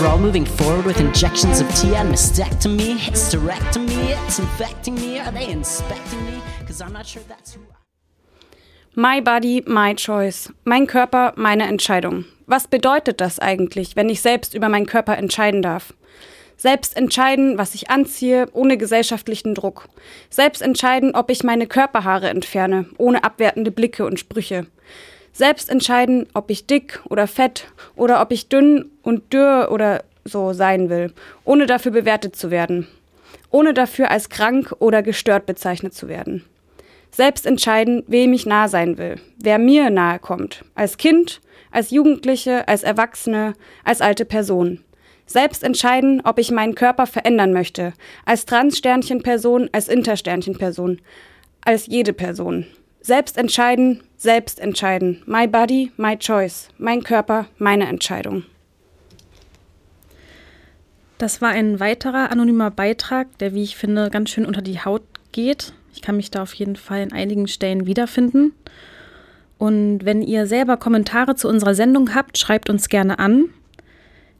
They're 0.00 0.08
all 0.08 0.18
moving 0.18 0.46
forward 0.46 0.86
with 0.86 0.98
injections 0.98 1.60
of 1.60 1.68
tea 1.74 1.94
and 1.94 2.10
mastectomy, 2.10 2.96
hysterectomy. 2.96 4.16
It's 4.24 4.38
infecting 4.38 4.94
me. 4.94 5.18
Are 5.20 5.30
they 5.30 5.50
inspecting 5.50 6.24
me? 6.24 6.40
Cause 6.66 6.80
I'm 6.80 6.94
not 6.94 7.06
sure 7.06 7.20
that's 7.28 7.52
who 7.52 7.60
My 8.94 9.20
Body, 9.20 9.62
My 9.66 9.92
Choice. 9.94 10.50
Mein 10.64 10.86
Körper, 10.86 11.34
meine 11.36 11.66
Entscheidung. 11.66 12.24
Was 12.46 12.66
bedeutet 12.66 13.20
das 13.20 13.40
eigentlich, 13.40 13.94
wenn 13.94 14.08
ich 14.08 14.22
selbst 14.22 14.54
über 14.54 14.70
meinen 14.70 14.86
Körper 14.86 15.18
entscheiden 15.18 15.60
darf? 15.60 15.92
Selbst 16.56 16.96
entscheiden, 16.96 17.58
was 17.58 17.74
ich 17.74 17.90
anziehe, 17.90 18.46
ohne 18.54 18.78
gesellschaftlichen 18.78 19.54
Druck. 19.54 19.90
Selbst 20.30 20.62
entscheiden, 20.62 21.14
ob 21.14 21.30
ich 21.30 21.44
meine 21.44 21.66
Körperhaare 21.66 22.30
entferne, 22.30 22.86
ohne 22.96 23.22
abwertende 23.22 23.70
Blicke 23.70 24.06
und 24.06 24.18
Sprüche. 24.18 24.66
Selbst 25.32 25.70
entscheiden, 25.70 26.26
ob 26.34 26.50
ich 26.50 26.66
dick 26.66 27.00
oder 27.08 27.26
fett 27.26 27.66
oder 27.96 28.20
ob 28.20 28.32
ich 28.32 28.48
dünn 28.48 28.90
und 29.02 29.32
dürr 29.32 29.68
oder 29.70 30.04
so 30.24 30.52
sein 30.52 30.90
will, 30.90 31.12
ohne 31.44 31.66
dafür 31.66 31.92
bewertet 31.92 32.36
zu 32.36 32.50
werden. 32.50 32.86
Ohne 33.50 33.74
dafür 33.74 34.10
als 34.10 34.28
krank 34.28 34.74
oder 34.78 35.02
gestört 35.02 35.46
bezeichnet 35.46 35.94
zu 35.94 36.08
werden. 36.08 36.44
Selbst 37.10 37.46
entscheiden, 37.46 38.04
wem 38.06 38.32
ich 38.32 38.46
nah 38.46 38.68
sein 38.68 38.96
will, 38.96 39.16
wer 39.38 39.58
mir 39.58 39.90
nahe 39.90 40.18
kommt, 40.20 40.64
als 40.74 40.96
Kind, 40.96 41.40
als 41.72 41.90
Jugendliche, 41.90 42.68
als 42.68 42.82
Erwachsene, 42.82 43.54
als 43.84 44.00
alte 44.00 44.24
Person. 44.24 44.80
Selbst 45.26 45.62
entscheiden, 45.62 46.22
ob 46.24 46.38
ich 46.38 46.50
meinen 46.50 46.74
Körper 46.74 47.06
verändern 47.06 47.52
möchte, 47.52 47.92
als 48.24 48.46
Trans-Sternchen-Person, 48.46 49.68
als 49.72 49.88
Inter-Sternchen-Person, 49.88 51.00
als 51.64 51.86
jede 51.86 52.12
Person. 52.12 52.66
Selbst 53.02 53.38
entscheiden, 53.38 54.02
selbst 54.16 54.60
entscheiden. 54.60 55.22
My 55.24 55.46
body, 55.46 55.90
my 55.96 56.18
choice. 56.18 56.68
Mein 56.76 57.02
Körper, 57.02 57.46
meine 57.58 57.88
Entscheidung. 57.88 58.44
Das 61.16 61.40
war 61.40 61.48
ein 61.50 61.80
weiterer 61.80 62.30
anonymer 62.30 62.70
Beitrag, 62.70 63.26
der, 63.38 63.54
wie 63.54 63.62
ich 63.62 63.76
finde, 63.76 64.10
ganz 64.10 64.28
schön 64.30 64.44
unter 64.46 64.62
die 64.62 64.80
Haut 64.80 65.02
geht. 65.32 65.72
Ich 65.94 66.02
kann 66.02 66.16
mich 66.16 66.30
da 66.30 66.42
auf 66.42 66.52
jeden 66.54 66.76
Fall 66.76 67.02
in 67.02 67.12
einigen 67.12 67.48
Stellen 67.48 67.86
wiederfinden. 67.86 68.52
Und 69.58 70.04
wenn 70.04 70.22
ihr 70.22 70.46
selber 70.46 70.76
Kommentare 70.76 71.34
zu 71.36 71.48
unserer 71.48 71.74
Sendung 71.74 72.14
habt, 72.14 72.38
schreibt 72.38 72.70
uns 72.70 72.88
gerne 72.88 73.18
an. 73.18 73.46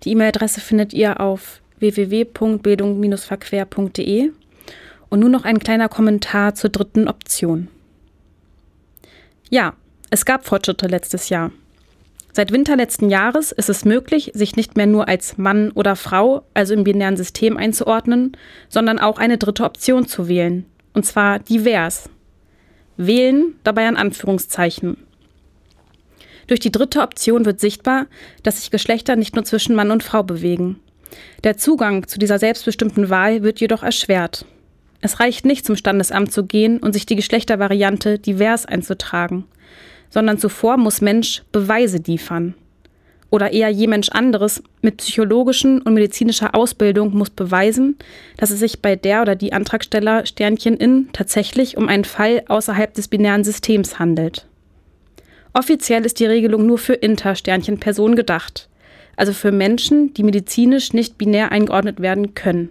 Die 0.04 0.12
E-Mail-Adresse 0.12 0.60
findet 0.60 0.94
ihr 0.94 1.20
auf 1.20 1.60
www.bildung-verquer.de. 1.78 4.30
Und 5.10 5.20
nun 5.20 5.30
noch 5.30 5.44
ein 5.44 5.58
kleiner 5.58 5.88
Kommentar 5.88 6.54
zur 6.54 6.70
dritten 6.70 7.08
Option. 7.08 7.68
Ja, 9.50 9.75
es 10.11 10.25
gab 10.25 10.47
Fortschritte 10.47 10.87
letztes 10.87 11.28
Jahr. 11.28 11.50
Seit 12.33 12.52
Winter 12.52 12.76
letzten 12.76 13.11
Jahres 13.11 13.50
ist 13.50 13.69
es 13.69 13.85
möglich, 13.85 14.30
sich 14.33 14.54
nicht 14.54 14.76
mehr 14.76 14.87
nur 14.87 15.09
als 15.09 15.37
Mann 15.37 15.73
oder 15.73 15.97
Frau, 15.97 16.45
also 16.54 16.75
im 16.75 16.85
binären 16.85 17.16
System 17.16 17.57
einzuordnen, 17.57 18.37
sondern 18.69 19.00
auch 19.00 19.19
eine 19.19 19.38
dritte 19.38 19.64
Option 19.64 20.07
zu 20.07 20.28
wählen. 20.28 20.66
Und 20.95 21.04
zwar 21.04 21.40
divers. 21.40 22.09
Wählen 22.97 23.57
dabei 23.64 23.88
an 23.88 23.97
Anführungszeichen. 23.97 24.97
Durch 26.47 26.61
die 26.61 26.73
dritte 26.73 27.00
Option 27.00 27.45
wird 27.45 27.59
sichtbar, 27.59 28.07
dass 28.45 28.61
sich 28.61 28.71
Geschlechter 28.71 29.16
nicht 29.16 29.35
nur 29.35 29.45
zwischen 29.45 29.75
Mann 29.75 29.90
und 29.90 30.04
Frau 30.04 30.23
bewegen. 30.23 30.78
Der 31.42 31.57
Zugang 31.57 32.07
zu 32.07 32.21
dieser 32.21 32.38
selbstbestimmten 32.38 33.11
Wahl 33.11 33.42
wird 33.42 33.61
jedoch 33.61 33.83
erschwert. 33.83 34.45
Es 35.00 35.21
reicht 35.21 35.45
nicht, 35.45 35.64
zum 35.64 35.76
Standesamt 35.76 36.33
zu 36.33 36.45
gehen 36.45 36.78
und 36.78 36.92
sich 36.92 37.07
die 37.07 37.16
Geschlechtervariante 37.16 38.19
divers 38.19 38.66
einzutragen, 38.66 39.45
sondern 40.11 40.38
zuvor 40.38 40.76
muss 40.76 41.00
Mensch 41.00 41.42
Beweise 41.52 41.99
liefern. 41.99 42.54
Oder 43.30 43.52
eher 43.52 43.69
je 43.69 43.87
Mensch 43.87 44.09
anderes 44.09 44.62
mit 44.83 44.97
psychologischen 44.99 45.80
und 45.83 45.95
medizinischer 45.95 46.54
Ausbildung 46.54 47.14
muss 47.14 47.30
beweisen, 47.30 47.97
dass 48.37 48.50
es 48.50 48.59
sich 48.59 48.83
bei 48.83 48.97
der 48.97 49.23
oder 49.23 49.37
die 49.37 49.52
Antragsteller 49.52 50.26
Sternchen 50.26 50.76
in 50.76 51.09
tatsächlich 51.12 51.76
um 51.76 51.88
einen 51.88 52.04
Fall 52.04 52.42
außerhalb 52.49 52.92
des 52.92 53.07
binären 53.07 53.45
Systems 53.45 54.00
handelt. 54.00 54.47
Offiziell 55.52 56.04
ist 56.04 56.19
die 56.19 56.26
Regelung 56.26 56.66
nur 56.66 56.78
für 56.78 56.95
Inter-Sternchen-Personen 56.95 58.16
gedacht, 58.16 58.69
also 59.16 59.33
für 59.33 59.52
Menschen, 59.52 60.12
die 60.14 60.25
medizinisch 60.25 60.92
nicht 60.92 61.16
binär 61.16 61.52
eingeordnet 61.52 62.00
werden 62.00 62.35
können. 62.35 62.71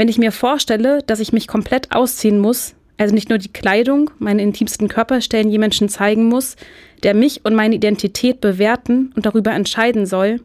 Wenn 0.00 0.08
ich 0.08 0.16
mir 0.16 0.32
vorstelle, 0.32 1.02
dass 1.02 1.20
ich 1.20 1.34
mich 1.34 1.46
komplett 1.46 1.94
ausziehen 1.94 2.38
muss, 2.38 2.74
also 2.96 3.14
nicht 3.14 3.28
nur 3.28 3.36
die 3.36 3.52
Kleidung, 3.52 4.10
meine 4.18 4.40
intimsten 4.40 4.88
Körperstellen 4.88 5.50
je 5.50 5.58
Menschen 5.58 5.90
zeigen 5.90 6.24
muss, 6.24 6.56
der 7.02 7.12
mich 7.12 7.44
und 7.44 7.54
meine 7.54 7.74
Identität 7.74 8.40
bewerten 8.40 9.12
und 9.14 9.26
darüber 9.26 9.52
entscheiden 9.52 10.06
soll, 10.06 10.40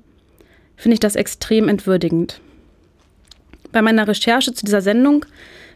finde 0.76 0.96
ich 0.96 1.00
das 1.00 1.16
extrem 1.16 1.70
entwürdigend. 1.70 2.42
Bei 3.72 3.82
meiner 3.82 4.10
Recherche 4.10 4.54
zu 4.54 4.66
dieser 4.66 4.82
Sendung 4.82 5.26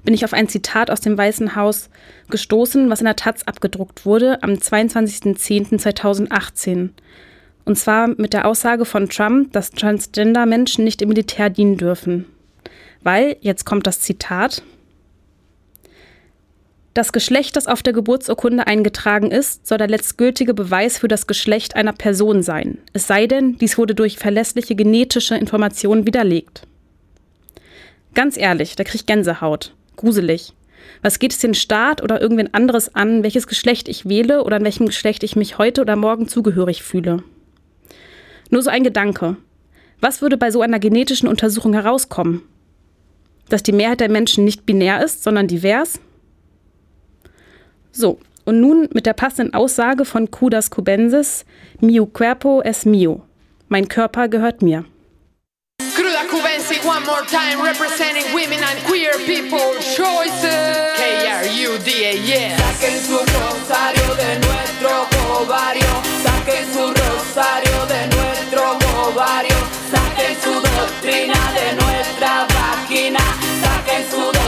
bin 0.04 0.14
ich 0.14 0.26
auf 0.26 0.34
ein 0.34 0.50
Zitat 0.50 0.92
aus 0.92 1.00
dem 1.00 1.18
Weißen 1.18 1.56
Haus 1.56 1.90
gestoßen, 2.30 2.90
was 2.90 3.00
in 3.00 3.06
der 3.06 3.16
Taz 3.16 3.44
abgedruckt 3.44 4.06
wurde 4.06 4.44
am 4.44 4.56
22.10.2018. 4.56 6.90
Und 7.64 7.78
zwar 7.78 8.10
mit 8.10 8.34
der 8.34 8.46
Aussage 8.46 8.84
von 8.84 9.08
Trump, 9.08 9.54
dass 9.54 9.72
Transgender-Menschen 9.72 10.84
nicht 10.84 11.02
im 11.02 11.08
Militär 11.08 11.50
dienen 11.50 11.78
dürfen. 11.78 12.26
Weil, 13.02 13.38
jetzt 13.42 13.66
kommt 13.66 13.88
das 13.88 14.02
Zitat, 14.02 14.62
das 16.94 17.14
Geschlecht, 17.14 17.56
das 17.56 17.68
auf 17.68 17.82
der 17.82 17.94
Geburtsurkunde 17.94 18.68
eingetragen 18.68 19.32
ist, 19.32 19.66
soll 19.66 19.78
der 19.78 19.88
letztgültige 19.88 20.54
Beweis 20.54 20.98
für 20.98 21.08
das 21.08 21.28
Geschlecht 21.28 21.76
einer 21.76 21.94
Person 21.94 22.42
sein. 22.42 22.80
Es 22.94 23.08
sei 23.08 23.28
denn, 23.28 23.58
dies 23.58 23.78
wurde 23.78 23.96
durch 23.96 24.18
verlässliche 24.18 24.76
genetische 24.76 25.36
Informationen 25.36 26.06
widerlegt. 26.06 26.64
Ganz 28.16 28.38
ehrlich, 28.38 28.76
da 28.76 28.84
krieg 28.84 28.96
ich 28.96 29.06
Gänsehaut. 29.06 29.74
Gruselig. 29.96 30.54
Was 31.02 31.20
geht 31.20 31.32
es 31.32 31.38
den 31.38 31.54
Staat 31.54 32.02
oder 32.02 32.20
irgendwen 32.20 32.54
anderes 32.54 32.94
an, 32.96 33.24
welches 33.24 33.48
Geschlecht 33.48 33.88
ich 33.88 34.10
wähle 34.10 34.44
oder 34.44 34.58
in 34.58 34.66
welchem 34.66 34.88
Geschlecht 34.88 35.24
ich 35.24 35.36
mich 35.36 35.58
heute 35.58 35.82
oder 35.82 35.96
morgen 35.96 36.28
zugehörig 36.28 36.84
fühle? 36.84 37.24
Nur 38.50 38.64
so 38.64 38.70
ein 38.70 38.84
Gedanke. 38.84 39.38
Was 40.02 40.22
würde 40.22 40.38
bei 40.38 40.52
so 40.52 40.62
einer 40.62 40.80
genetischen 40.80 41.30
Untersuchung 41.30 41.74
herauskommen? 41.74 42.42
Dass 43.50 43.64
die 43.64 43.72
Mehrheit 43.72 44.00
der 44.00 44.10
Menschen 44.10 44.46
nicht 44.46 44.66
binär 44.66 45.04
ist, 45.04 45.24
sondern 45.24 45.48
divers? 45.48 46.00
So, 47.92 48.20
und 48.46 48.62
nun 48.62 48.88
mit 48.94 49.06
der 49.06 49.14
passenden 49.14 49.54
Aussage 49.54 50.06
von 50.06 50.32
Kudas 50.32 50.72
Cubensis, 50.72 51.46
Mio 51.82 52.06
cuerpo 52.06 52.62
es 52.64 52.86
mio. 52.86 53.22
Mein 53.68 53.88
Körper 53.88 54.28
gehört 54.28 54.62
mir. 54.62 54.86
Cruda 55.96 56.24
Cubensi, 56.30 56.80
one 56.86 57.06
more 57.06 57.26
time, 57.28 57.62
representing 57.62 58.26
women 58.34 58.60
and 58.64 58.80
queer 58.88 59.14
people 59.26 59.74
choices. 59.80 60.98
K-R-U-D-A, 60.98 62.14
yeah. 62.26 62.58
Saquen 62.58 62.98
su 63.06 63.18
rosario 63.18 64.16
de 64.16 64.40
nuestro 64.46 64.92
ovario, 65.38 65.92
saquen 66.24 66.66
su 66.74 66.86
rosario 66.88 67.86
de 67.86 68.02
nuestro 68.16 68.78
ovario, 69.06 69.58
saquen 69.92 70.36
su 70.42 70.54
doctrina 70.54 71.40
de 71.54 71.76
nuestra 71.76 72.59
vagina, 73.10 73.20
saquen 73.62 74.04
su 74.10 74.39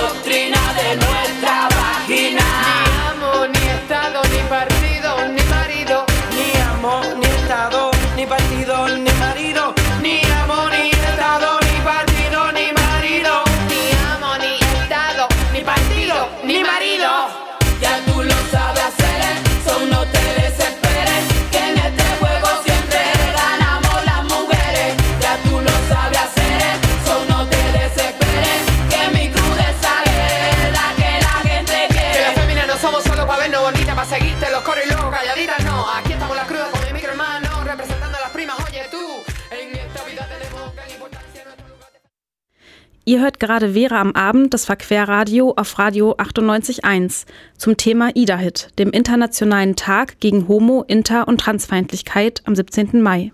hört 43.22 43.40
gerade 43.40 43.74
Vera 43.74 44.02
am 44.02 44.14
Abend, 44.14 44.54
das 44.54 44.66
Verquerradio 44.66 45.54
auf 45.56 45.80
Radio 45.80 46.16
98.1 46.18 47.26
zum 47.58 47.78
Thema 47.78 48.12
IDA-Hit, 48.16 48.78
dem 48.80 48.92
Internationalen 48.92 49.76
Tag 49.76 50.20
gegen 50.20 50.48
Homo-, 50.48 50.84
Inter- 50.88 51.28
und 51.28 51.40
Transfeindlichkeit 51.40 52.42
am 52.46 52.56
17. 52.56 53.00
Mai. 53.02 53.32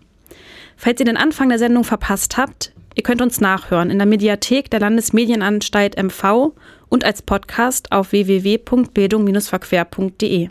Falls 0.76 1.00
ihr 1.00 1.06
den 1.06 1.16
Anfang 1.18 1.50
der 1.50 1.58
Sendung 1.58 1.84
verpasst 1.84 2.38
habt, 2.38 2.72
ihr 2.94 3.02
könnt 3.04 3.22
uns 3.22 3.42
nachhören 3.42 3.90
in 3.90 3.98
der 3.98 4.06
Mediathek 4.06 4.70
der 4.70 4.82
Landesmedienanstalt 4.82 5.98
MV 5.98 6.52
und 6.90 7.04
als 7.04 7.24
Podcast 7.24 7.92
auf 7.92 8.12
www.bildung-verquer.de. 8.12 10.50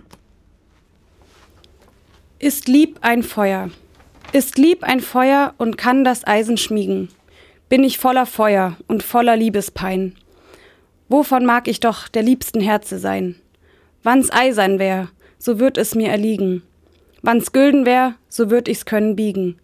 Ist 2.38 2.68
lieb 2.68 2.98
ein 3.02 3.22
Feuer. 3.22 3.70
Ist 4.32 4.58
lieb 4.58 4.82
ein 4.82 5.00
Feuer 5.00 5.54
und 5.58 5.78
kann 5.78 6.02
das 6.04 6.26
Eisen 6.26 6.56
schmiegen. 6.56 7.08
Bin 7.68 7.82
ich 7.82 7.98
voller 7.98 8.26
Feuer 8.26 8.76
und 8.86 9.02
voller 9.02 9.36
Liebespein. 9.36 10.14
Wovon 11.08 11.44
mag 11.44 11.66
ich 11.66 11.80
doch 11.80 12.06
der 12.06 12.22
liebsten 12.22 12.60
Herze 12.60 13.00
sein? 13.00 13.34
Wann's 14.04 14.30
eisern 14.30 14.78
wär, 14.78 15.08
so 15.36 15.58
würd 15.58 15.76
es 15.76 15.96
mir 15.96 16.08
erliegen. 16.08 16.62
Wann's 17.22 17.50
gülden 17.50 17.84
wär, 17.84 18.14
so 18.28 18.50
würd 18.50 18.68
ich's 18.68 18.84
können 18.84 19.16
biegen. 19.16 19.58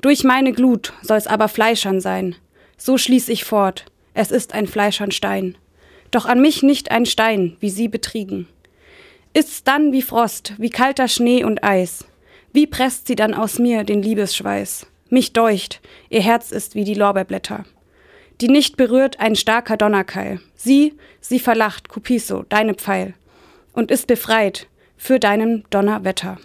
Durch 0.00 0.24
meine 0.24 0.52
Glut 0.52 0.92
soll's 1.02 1.28
aber 1.28 1.46
fleischern 1.46 2.00
sein. 2.00 2.34
So 2.76 2.98
schließ 2.98 3.28
ich 3.28 3.44
fort, 3.44 3.84
es 4.12 4.32
ist 4.32 4.52
ein 4.52 4.66
fleischern 4.66 5.12
Stein. 5.12 5.56
Doch 6.10 6.26
an 6.26 6.40
mich 6.40 6.64
nicht 6.64 6.90
ein 6.90 7.06
Stein, 7.06 7.56
wie 7.60 7.70
sie 7.70 7.86
betriegen. 7.86 8.48
Ist's 9.34 9.62
dann 9.62 9.92
wie 9.92 10.02
Frost, 10.02 10.54
wie 10.58 10.70
kalter 10.70 11.06
Schnee 11.06 11.44
und 11.44 11.62
Eis? 11.62 12.06
Wie 12.52 12.66
presst 12.66 13.06
sie 13.06 13.14
dann 13.14 13.34
aus 13.34 13.60
mir 13.60 13.84
den 13.84 14.02
Liebesschweiß? 14.02 14.88
Mich 15.16 15.32
deucht, 15.32 15.80
ihr 16.10 16.20
Herz 16.20 16.52
ist 16.52 16.74
wie 16.74 16.84
die 16.84 16.92
Lorbeerblätter, 16.92 17.64
die 18.42 18.48
nicht 18.48 18.76
berührt 18.76 19.18
ein 19.18 19.34
starker 19.34 19.78
Donnerkeil. 19.78 20.42
Sie, 20.54 20.92
sie 21.22 21.38
verlacht, 21.38 21.88
Cupiso, 21.88 22.44
deine 22.50 22.74
Pfeil, 22.74 23.14
und 23.72 23.90
ist 23.90 24.08
befreit 24.08 24.66
für 24.98 25.18
deinen 25.18 25.64
Donnerwetter. 25.70 26.36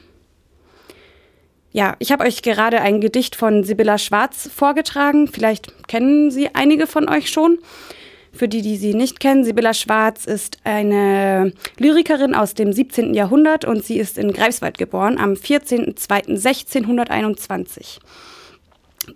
Ja, 1.74 1.98
ich 2.00 2.14
habe 2.14 2.24
euch 2.24 2.44
gerade 2.44 2.80
ein 2.80 3.02
Gedicht 3.02 3.36
von 3.36 3.66
Sibylla 3.66 3.98
Schwarz 3.98 4.50
vorgetragen. 4.56 5.28
Vielleicht 5.28 5.90
kennen 5.90 6.32
sie 6.32 6.56
einige 6.56 6.88
von 6.88 7.10
euch 7.10 7.30
schon. 7.30 7.60
Für 8.32 8.48
die, 8.48 8.62
die 8.62 8.78
sie 8.78 8.94
nicht 8.94 9.20
kennen, 9.20 9.44
Sibylla 9.44 9.74
Schwarz 9.74 10.24
ist 10.24 10.60
eine 10.64 11.52
Lyrikerin 11.78 12.34
aus 12.34 12.54
dem 12.54 12.72
17. 12.72 13.16
Jahrhundert 13.16 13.66
und 13.66 13.84
sie 13.84 13.98
ist 13.98 14.18
in 14.18 14.32
Greifswald 14.32 14.78
geboren 14.78 15.18
am 15.18 15.34
14.02.1621. 15.34 18.00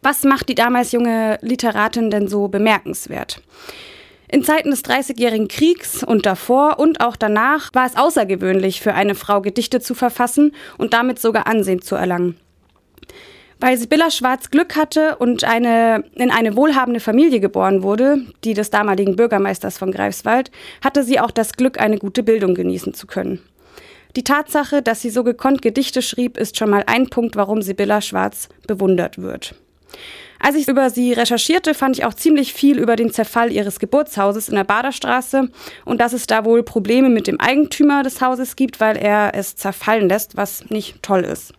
Was 0.02 0.24
macht 0.24 0.50
die 0.50 0.56
damals 0.56 0.92
junge 0.92 1.38
Literatin 1.42 2.10
denn 2.10 2.28
so 2.28 2.48
bemerkenswert? 2.48 3.42
In 4.28 4.44
Zeiten 4.44 4.72
des 4.72 4.82
Dreißigjährigen 4.82 5.48
Kriegs 5.48 6.04
und 6.04 6.26
davor 6.26 6.80
und 6.80 7.00
auch 7.00 7.16
danach 7.16 7.70
war 7.74 7.86
es 7.86 7.96
außergewöhnlich 7.96 8.82
für 8.82 8.94
eine 8.94 9.14
Frau 9.14 9.42
Gedichte 9.42 9.80
zu 9.80 9.94
verfassen 9.94 10.54
und 10.78 10.94
damit 10.94 11.20
sogar 11.20 11.48
Ansehen 11.48 11.82
zu 11.82 11.96
erlangen. 11.96 12.36
Weil 13.60 13.78
Sibylla 13.78 14.12
Schwarz 14.12 14.50
Glück 14.50 14.76
hatte 14.76 15.16
und 15.18 15.44
eine, 15.44 16.04
in 16.16 16.32
eine 16.32 16.56
wohlhabende 16.56 17.00
Familie 17.00 17.40
geboren 17.40 17.84
wurde, 17.84 18.26
die 18.44 18.54
des 18.54 18.70
damaligen 18.70 19.16
Bürgermeisters 19.16 19.78
von 19.78 19.92
Greifswald, 19.92 20.52
hatte 20.84 21.04
sie 21.04 21.20
auch 21.20 21.32
das 21.32 21.54
Glück, 21.54 21.80
eine 21.80 21.98
gute 21.98 22.24
Bildung 22.24 22.56
genießen 22.56 22.94
zu 22.94 23.08
können. 23.08 23.40
Die 24.16 24.24
Tatsache, 24.24 24.82
dass 24.82 25.02
sie 25.02 25.10
so 25.10 25.24
gekonnt 25.24 25.62
Gedichte 25.62 26.02
schrieb, 26.02 26.38
ist 26.38 26.58
schon 26.58 26.70
mal 26.70 26.84
ein 26.88 27.10
Punkt, 27.10 27.36
warum 27.36 27.62
Sibylla 27.62 28.02
Schwarz 28.02 28.50
bewundert 28.68 29.22
wird. 29.22 29.56
Als 30.40 30.56
ich 30.56 30.68
über 30.68 30.90
sie 30.90 31.14
recherchierte, 31.14 31.74
fand 31.74 31.98
ich 31.98 32.06
auch 32.06 32.14
ziemlich 32.14 32.54
viel 32.54 32.78
über 32.78 32.96
den 32.96 33.12
Zerfall 33.12 33.52
ihres 33.52 33.80
Geburtshauses 33.80 34.50
in 34.50 34.56
der 34.56 34.64
Baderstraße 34.64 35.50
und 35.86 36.02
dass 36.02 36.14
es 36.14 36.28
da 36.28 36.46
wohl 36.46 36.64
Probleme 36.64 37.10
mit 37.10 37.28
dem 37.28 37.40
Eigentümer 37.40 38.04
des 38.04 38.22
Hauses 38.22 38.56
gibt, 38.56 38.80
weil 38.80 38.98
er 38.98 39.32
es 39.34 39.56
zerfallen 39.56 40.10
lässt, 40.10 40.38
was 40.38 40.70
nicht 40.70 41.02
toll 41.02 41.22
ist. 41.22 41.54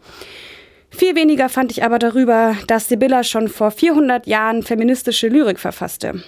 Viel 0.91 1.15
weniger 1.15 1.49
fand 1.49 1.73
ich 1.73 1.85
aber 1.85 1.99
darüber, 1.99 2.57
dass 2.69 2.89
Sibylla 2.89 3.25
schon 3.25 3.49
vor 3.49 3.71
400 3.71 4.27
Jahren 4.27 4.63
feministische 4.63 5.29
Lyrik 5.29 5.59
verfasste. 5.59 6.23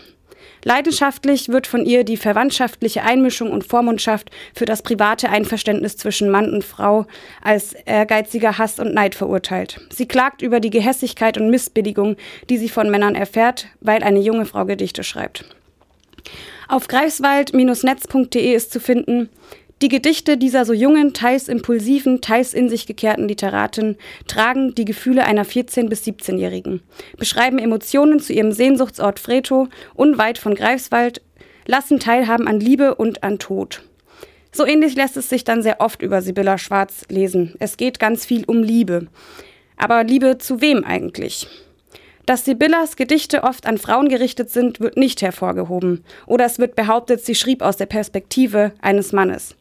Leidenschaftlich 0.69 1.49
wird 1.49 1.67
von 1.67 1.87
ihr 1.87 2.05
die 2.05 2.19
verwandtschaftliche 2.19 3.03
Einmischung 3.03 3.53
und 3.53 3.65
Vormundschaft 3.65 4.31
für 4.55 4.67
das 4.67 4.83
private 4.83 5.31
Einverständnis 5.31 5.97
zwischen 5.97 6.29
Mann 6.29 6.53
und 6.53 6.63
Frau 6.63 7.07
als 7.41 7.73
ehrgeiziger 7.73 8.59
Hass 8.59 8.79
und 8.79 8.93
Neid 8.93 9.15
verurteilt. 9.15 9.81
Sie 9.89 10.07
klagt 10.07 10.43
über 10.43 10.61
die 10.61 10.69
Gehässigkeit 10.69 11.39
und 11.39 11.49
Missbilligung, 11.49 12.17
die 12.51 12.59
sie 12.59 12.69
von 12.69 12.91
Männern 12.91 13.15
erfährt, 13.15 13.69
weil 13.81 14.03
eine 14.03 14.21
junge 14.21 14.45
Frau 14.45 14.67
Gedichte 14.67 15.05
schreibt. 15.05 15.47
Auf 16.69 16.87
greifswald-netz.de 16.87 18.53
ist 18.53 18.71
zu 18.71 18.79
finden, 18.79 19.31
die 19.81 19.89
Gedichte 19.89 20.37
dieser 20.37 20.65
so 20.65 20.73
jungen, 20.73 21.15
teils 21.15 21.47
impulsiven, 21.47 22.21
teils 22.21 22.53
in 22.53 22.69
sich 22.69 22.87
gekehrten 22.87 23.29
Literatin 23.29 23.97
tragen 24.27 24.75
die 24.75 24.85
Gefühle 24.85 25.25
einer 25.25 25.45
14- 25.45 25.89
bis 25.89 26.05
17-Jährigen, 26.05 26.83
beschreiben 27.17 27.59
Emotionen 27.59 28.19
zu 28.19 28.33
ihrem 28.33 28.51
Sehnsuchtsort 28.51 29.21
Freto, 29.21 29.69
unweit 29.95 30.39
von 30.39 30.57
Greifswald, 30.57 31.23
lassen 31.67 32.01
teilhaben 32.01 32.49
an 32.49 32.59
Liebe 32.59 32.97
und 32.97 33.23
an 33.23 33.39
Tod. 33.39 33.83
So 34.51 34.67
ähnlich 34.67 34.97
lässt 34.97 35.17
es 35.17 35.29
sich 35.29 35.45
dann 35.45 35.63
sehr 35.63 35.81
oft 35.81 36.03
über 36.03 36.23
Sibylla 36.23 36.59
Schwarz 36.59 37.05
lesen. 37.09 37.55
Es 37.61 37.77
geht 37.77 38.01
ganz 38.01 38.25
viel 38.25 38.45
um 38.47 38.63
Liebe. 38.65 39.07
Aber 39.77 40.03
Liebe 40.03 40.39
zu 40.39 40.61
wem 40.61 40.83
eigentlich? 40.83 41.47
Dass 42.27 42.45
Sibyllas 42.45 42.97
Gedichte 42.97 43.45
oft 43.45 43.67
an 43.67 43.79
Frauen 43.79 44.09
gerichtet 44.09 44.51
sind, 44.51 44.81
wird 44.81 44.97
nicht 44.97 45.23
hervorgehoben. 45.23 46.05
Oder 46.27 46.47
es 46.47 46.59
wird 46.59 46.75
behauptet, 46.75 47.25
sie 47.25 47.35
schrieb 47.35 47.63
aus 47.63 47.77
der 47.77 47.87
Perspektive 47.87 48.73
eines 48.81 49.13
Mannes. 49.13 49.55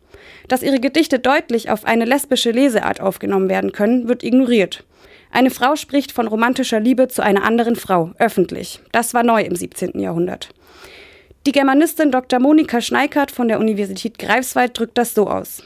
Dass 0.47 0.63
ihre 0.63 0.79
Gedichte 0.79 1.19
deutlich 1.19 1.69
auf 1.69 1.85
eine 1.85 2.05
lesbische 2.05 2.51
Leseart 2.51 3.01
aufgenommen 3.01 3.49
werden 3.49 3.71
können, 3.71 4.07
wird 4.07 4.23
ignoriert. 4.23 4.83
Eine 5.31 5.49
Frau 5.49 5.75
spricht 5.75 6.11
von 6.11 6.27
romantischer 6.27 6.79
Liebe 6.79 7.07
zu 7.07 7.21
einer 7.21 7.43
anderen 7.43 7.75
Frau, 7.75 8.11
öffentlich. 8.17 8.79
Das 8.91 9.13
war 9.13 9.23
neu 9.23 9.41
im 9.41 9.55
17. 9.55 9.99
Jahrhundert. 9.99 10.49
Die 11.45 11.51
Germanistin 11.51 12.11
Dr. 12.11 12.39
Monika 12.39 12.81
Schneikert 12.81 13.31
von 13.31 13.47
der 13.47 13.59
Universität 13.59 14.19
Greifswald 14.19 14.77
drückt 14.77 14.97
das 14.97 15.13
so 15.13 15.27
aus. 15.27 15.63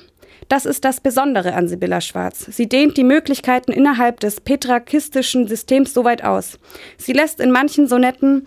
Das 0.47 0.65
ist 0.65 0.83
das 0.83 0.99
Besondere 0.99 1.53
an 1.53 1.67
Sibylla 1.67 2.01
Schwarz. 2.01 2.45
Sie 2.51 2.67
dehnt 2.67 2.97
die 2.97 3.03
Möglichkeiten 3.03 3.71
innerhalb 3.71 4.19
des 4.19 4.41
petrakistischen 4.41 5.47
Systems 5.47 5.93
so 5.93 6.03
weit 6.03 6.23
aus. 6.23 6.59
Sie 6.97 7.13
lässt 7.13 7.39
in 7.39 7.51
manchen 7.51 7.87
Sonetten 7.87 8.45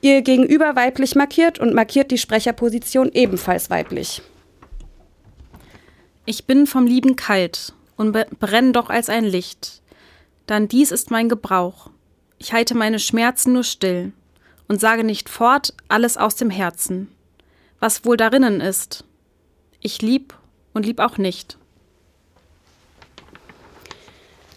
ihr 0.00 0.22
Gegenüber 0.22 0.74
weiblich 0.74 1.14
markiert 1.14 1.58
und 1.58 1.74
markiert 1.74 2.10
die 2.10 2.18
Sprecherposition 2.18 3.10
ebenfalls 3.12 3.70
weiblich. 3.70 4.22
Ich 6.26 6.46
bin 6.46 6.66
vom 6.66 6.86
Lieben 6.86 7.16
kalt 7.16 7.74
und 7.96 8.12
brenn 8.12 8.72
doch 8.72 8.88
als 8.88 9.10
ein 9.10 9.24
Licht. 9.24 9.82
Dann 10.46 10.68
dies 10.68 10.90
ist 10.90 11.10
mein 11.10 11.28
Gebrauch. 11.28 11.90
ich 12.38 12.52
halte 12.52 12.74
meine 12.74 12.98
Schmerzen 12.98 13.52
nur 13.52 13.64
still 13.64 14.12
und 14.68 14.80
sage 14.80 15.04
nicht 15.04 15.28
fort 15.28 15.74
alles 15.88 16.16
aus 16.16 16.34
dem 16.36 16.50
Herzen, 16.50 17.08
was 17.78 18.04
wohl 18.04 18.16
darinnen 18.16 18.60
ist. 18.60 19.04
Ich 19.80 20.02
lieb 20.02 20.34
und 20.72 20.86
lieb 20.86 20.98
auch 20.98 21.18
nicht. 21.18 21.58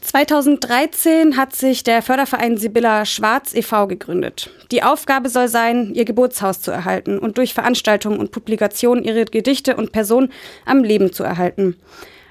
2013 0.08 1.36
hat 1.36 1.54
sich 1.54 1.84
der 1.84 2.02
Förderverein 2.02 2.56
Sibylla 2.56 3.04
Schwarz 3.04 3.54
e.V. 3.54 3.88
gegründet. 3.88 4.50
Die 4.72 4.82
Aufgabe 4.82 5.28
soll 5.28 5.50
sein, 5.50 5.94
ihr 5.94 6.06
Geburtshaus 6.06 6.62
zu 6.62 6.72
erhalten 6.72 7.20
und 7.20 7.38
durch 7.38 7.54
Veranstaltungen 7.54 8.18
und 8.18 8.32
Publikationen 8.32 9.04
ihre 9.04 9.26
Gedichte 9.26 9.76
und 9.76 9.92
Personen 9.92 10.32
am 10.66 10.86
Leben 10.86 11.12
zu 11.12 11.26
erhalten. 11.26 11.76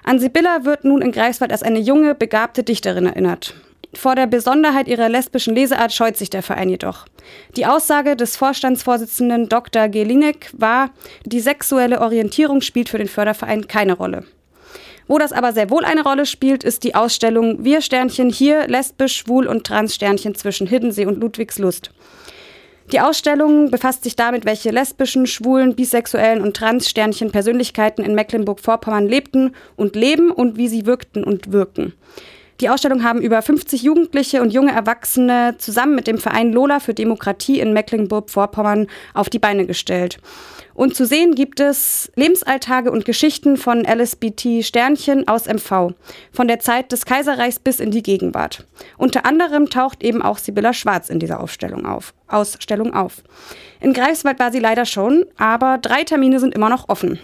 An 0.05 0.19
Sibylla 0.19 0.65
wird 0.65 0.85
nun 0.85 1.03
in 1.03 1.13
Greifswald 1.13 1.53
als 1.53 1.63
eine 1.63 1.79
junge, 1.79 2.15
begabte 2.15 2.63
Dichterin 2.63 3.05
erinnert. 3.05 3.53
Vor 3.93 4.15
der 4.15 4.27
Besonderheit 4.27 4.89
ihrer 4.89 5.11
lesbischen 5.11 5.55
Leseart 5.55 5.93
scheut 5.93 6.17
sich 6.17 6.31
der 6.31 6.43
Verein 6.43 6.71
jedoch. 6.71 7.05
Die 7.59 7.67
Aussage 7.67 8.17
des 8.17 8.39
Vorstandsvorsitzenden 8.39 9.51
Dr. 9.51 9.89
Gelinek 9.89 10.51
war, 10.57 10.89
die 11.27 11.41
sexuelle 11.41 12.01
Orientierung 12.01 12.63
spielt 12.63 12.89
für 12.89 12.99
den 12.99 13.09
Förderverein 13.09 13.69
keine 13.69 13.93
Rolle. 13.93 14.25
Wo 15.09 15.19
das 15.19 15.33
aber 15.33 15.53
sehr 15.53 15.71
wohl 15.71 15.85
eine 15.85 16.03
Rolle 16.03 16.27
spielt, 16.27 16.65
ist 16.65 16.83
die 16.83 16.95
Ausstellung 16.95 17.65
Wir 17.65 17.81
Sternchen 17.81 18.31
hier 18.31 18.67
lesbisch, 18.67 19.17
schwul 19.17 19.47
und 19.47 19.65
trans 19.65 19.95
Sternchen 19.95 20.35
zwischen 20.35 20.67
Hiddensee 20.67 21.07
und 21.07 21.21
Ludwigslust. 21.21 21.91
Die 22.93 23.01
Ausstellung 23.01 23.71
befasst 23.71 24.05
sich 24.05 24.15
damit, 24.15 24.45
welche 24.45 24.71
lesbischen, 24.71 25.27
schwulen, 25.27 25.75
bisexuellen 25.75 26.41
und 26.41 26.57
trans 26.57 26.89
Sternchen 26.89 27.33
Persönlichkeiten 27.33 28.05
in 28.05 28.15
Mecklenburg-Vorpommern 28.15 29.09
lebten 29.09 29.55
und 29.75 29.97
leben 29.97 30.31
und 30.31 30.57
wie 30.57 30.69
sie 30.69 30.87
wirkten 30.87 31.25
und 31.25 31.51
wirken. 31.53 31.95
Die 32.61 32.71
Ausstellung 32.71 33.05
haben 33.05 33.21
über 33.21 33.43
50 33.43 33.83
Jugendliche 33.83 34.41
und 34.41 34.51
junge 34.51 34.73
Erwachsene 34.73 35.57
zusammen 35.59 35.95
mit 35.95 36.07
dem 36.07 36.17
Verein 36.17 36.53
Lola 36.53 36.81
für 36.81 36.95
Demokratie 36.95 37.61
in 37.61 37.75
Mecklenburg-Vorpommern 37.75 38.87
auf 39.13 39.29
die 39.29 39.39
Beine 39.39 39.67
gestellt. 39.67 40.19
Und 40.73 40.97
zu 40.97 41.05
sehen 41.05 41.35
gibt 41.35 41.61
es 41.61 42.11
Lebensalltage 42.17 42.91
und 42.91 43.05
Geschichten 43.05 43.59
von 43.59 43.85
LSBT 43.85 44.63
Sternchen 44.63 45.29
aus 45.29 45.47
MV, 45.47 45.93
von 46.33 46.49
der 46.49 46.61
Zeit 46.61 46.93
des 46.93 47.05
Kaiserreichs 47.05 47.59
bis 47.59 47.79
in 47.79 47.91
die 47.91 48.03
Gegenwart. 48.03 48.67
Unter 48.97 49.27
anderem 49.27 49.69
taucht 49.69 50.03
eben 50.03 50.23
auch 50.23 50.39
Sibylla 50.39 50.73
Schwarz 50.73 51.11
in 51.11 51.19
dieser 51.19 51.41
Aufstellung 51.41 51.85
auf. 51.85 52.15
Ausstellung 52.27 52.95
auf. 52.95 53.23
In 53.81 53.93
Greifswald 53.93 54.39
war 54.39 54.51
sie 54.51 54.61
leider 54.61 54.87
schon, 54.87 55.27
aber 55.37 55.77
drei 55.79 56.05
Termine 56.05 56.41
sind 56.41 56.55
immer 56.55 56.71
noch 56.71 56.89
offen. 56.89 57.19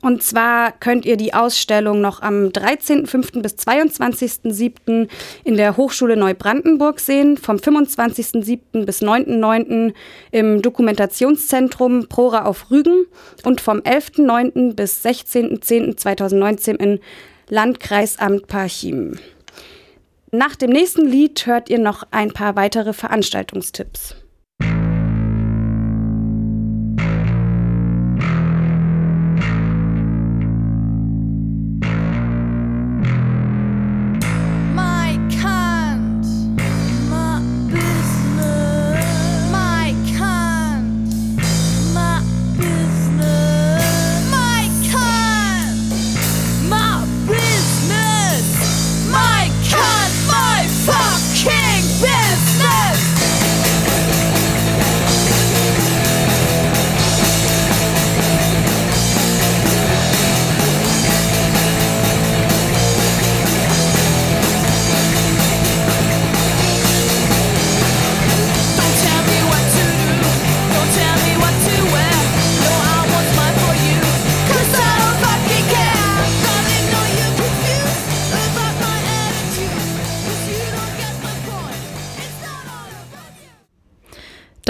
Und 0.00 0.22
zwar 0.22 0.72
könnt 0.72 1.04
ihr 1.04 1.16
die 1.16 1.34
Ausstellung 1.34 2.00
noch 2.00 2.22
am 2.22 2.46
13.05. 2.46 3.42
bis 3.42 3.54
22.07. 3.54 5.08
in 5.44 5.56
der 5.56 5.76
Hochschule 5.76 6.16
Neubrandenburg 6.16 7.00
sehen, 7.00 7.36
vom 7.36 7.56
25.07. 7.56 8.84
bis 8.84 9.02
9.09. 9.02 9.92
im 10.30 10.62
Dokumentationszentrum 10.62 12.08
Prora 12.08 12.44
auf 12.44 12.70
Rügen 12.70 13.06
und 13.44 13.60
vom 13.60 13.78
11.09. 13.78 14.74
bis 14.74 15.04
16.10.2019 15.04 16.76
in 16.76 17.00
Landkreisamt 17.48 18.46
Parchim. 18.46 19.18
Nach 20.30 20.56
dem 20.56 20.70
nächsten 20.70 21.06
Lied 21.06 21.46
hört 21.46 21.68
ihr 21.68 21.78
noch 21.78 22.04
ein 22.10 22.32
paar 22.32 22.56
weitere 22.56 22.94
Veranstaltungstipps. 22.94 24.16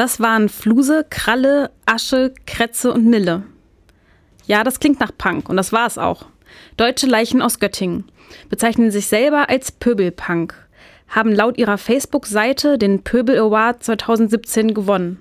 Das 0.02 0.18
waren 0.18 0.48
Fluse, 0.48 1.06
Kralle, 1.08 1.70
Asche, 1.86 2.34
Kretze 2.44 2.92
und 2.92 3.06
Nille. 3.06 3.44
Ja, 4.48 4.64
das 4.64 4.80
klingt 4.80 4.98
nach 4.98 5.12
Punk 5.16 5.48
und 5.48 5.56
das 5.56 5.72
war 5.72 5.86
es 5.86 5.96
auch. 5.96 6.26
Deutsche 6.76 7.06
Leichen 7.06 7.40
aus 7.40 7.60
Göttingen 7.60 8.06
bezeichnen 8.48 8.90
sich 8.90 9.06
selber 9.06 9.48
als 9.48 9.70
Pöbelpunk, 9.70 10.54
haben 11.06 11.30
laut 11.30 11.56
ihrer 11.56 11.78
Facebook-Seite 11.78 12.78
den 12.78 13.04
Pöbel 13.04 13.38
Award 13.38 13.84
2017 13.84 14.74
gewonnen. 14.74 15.20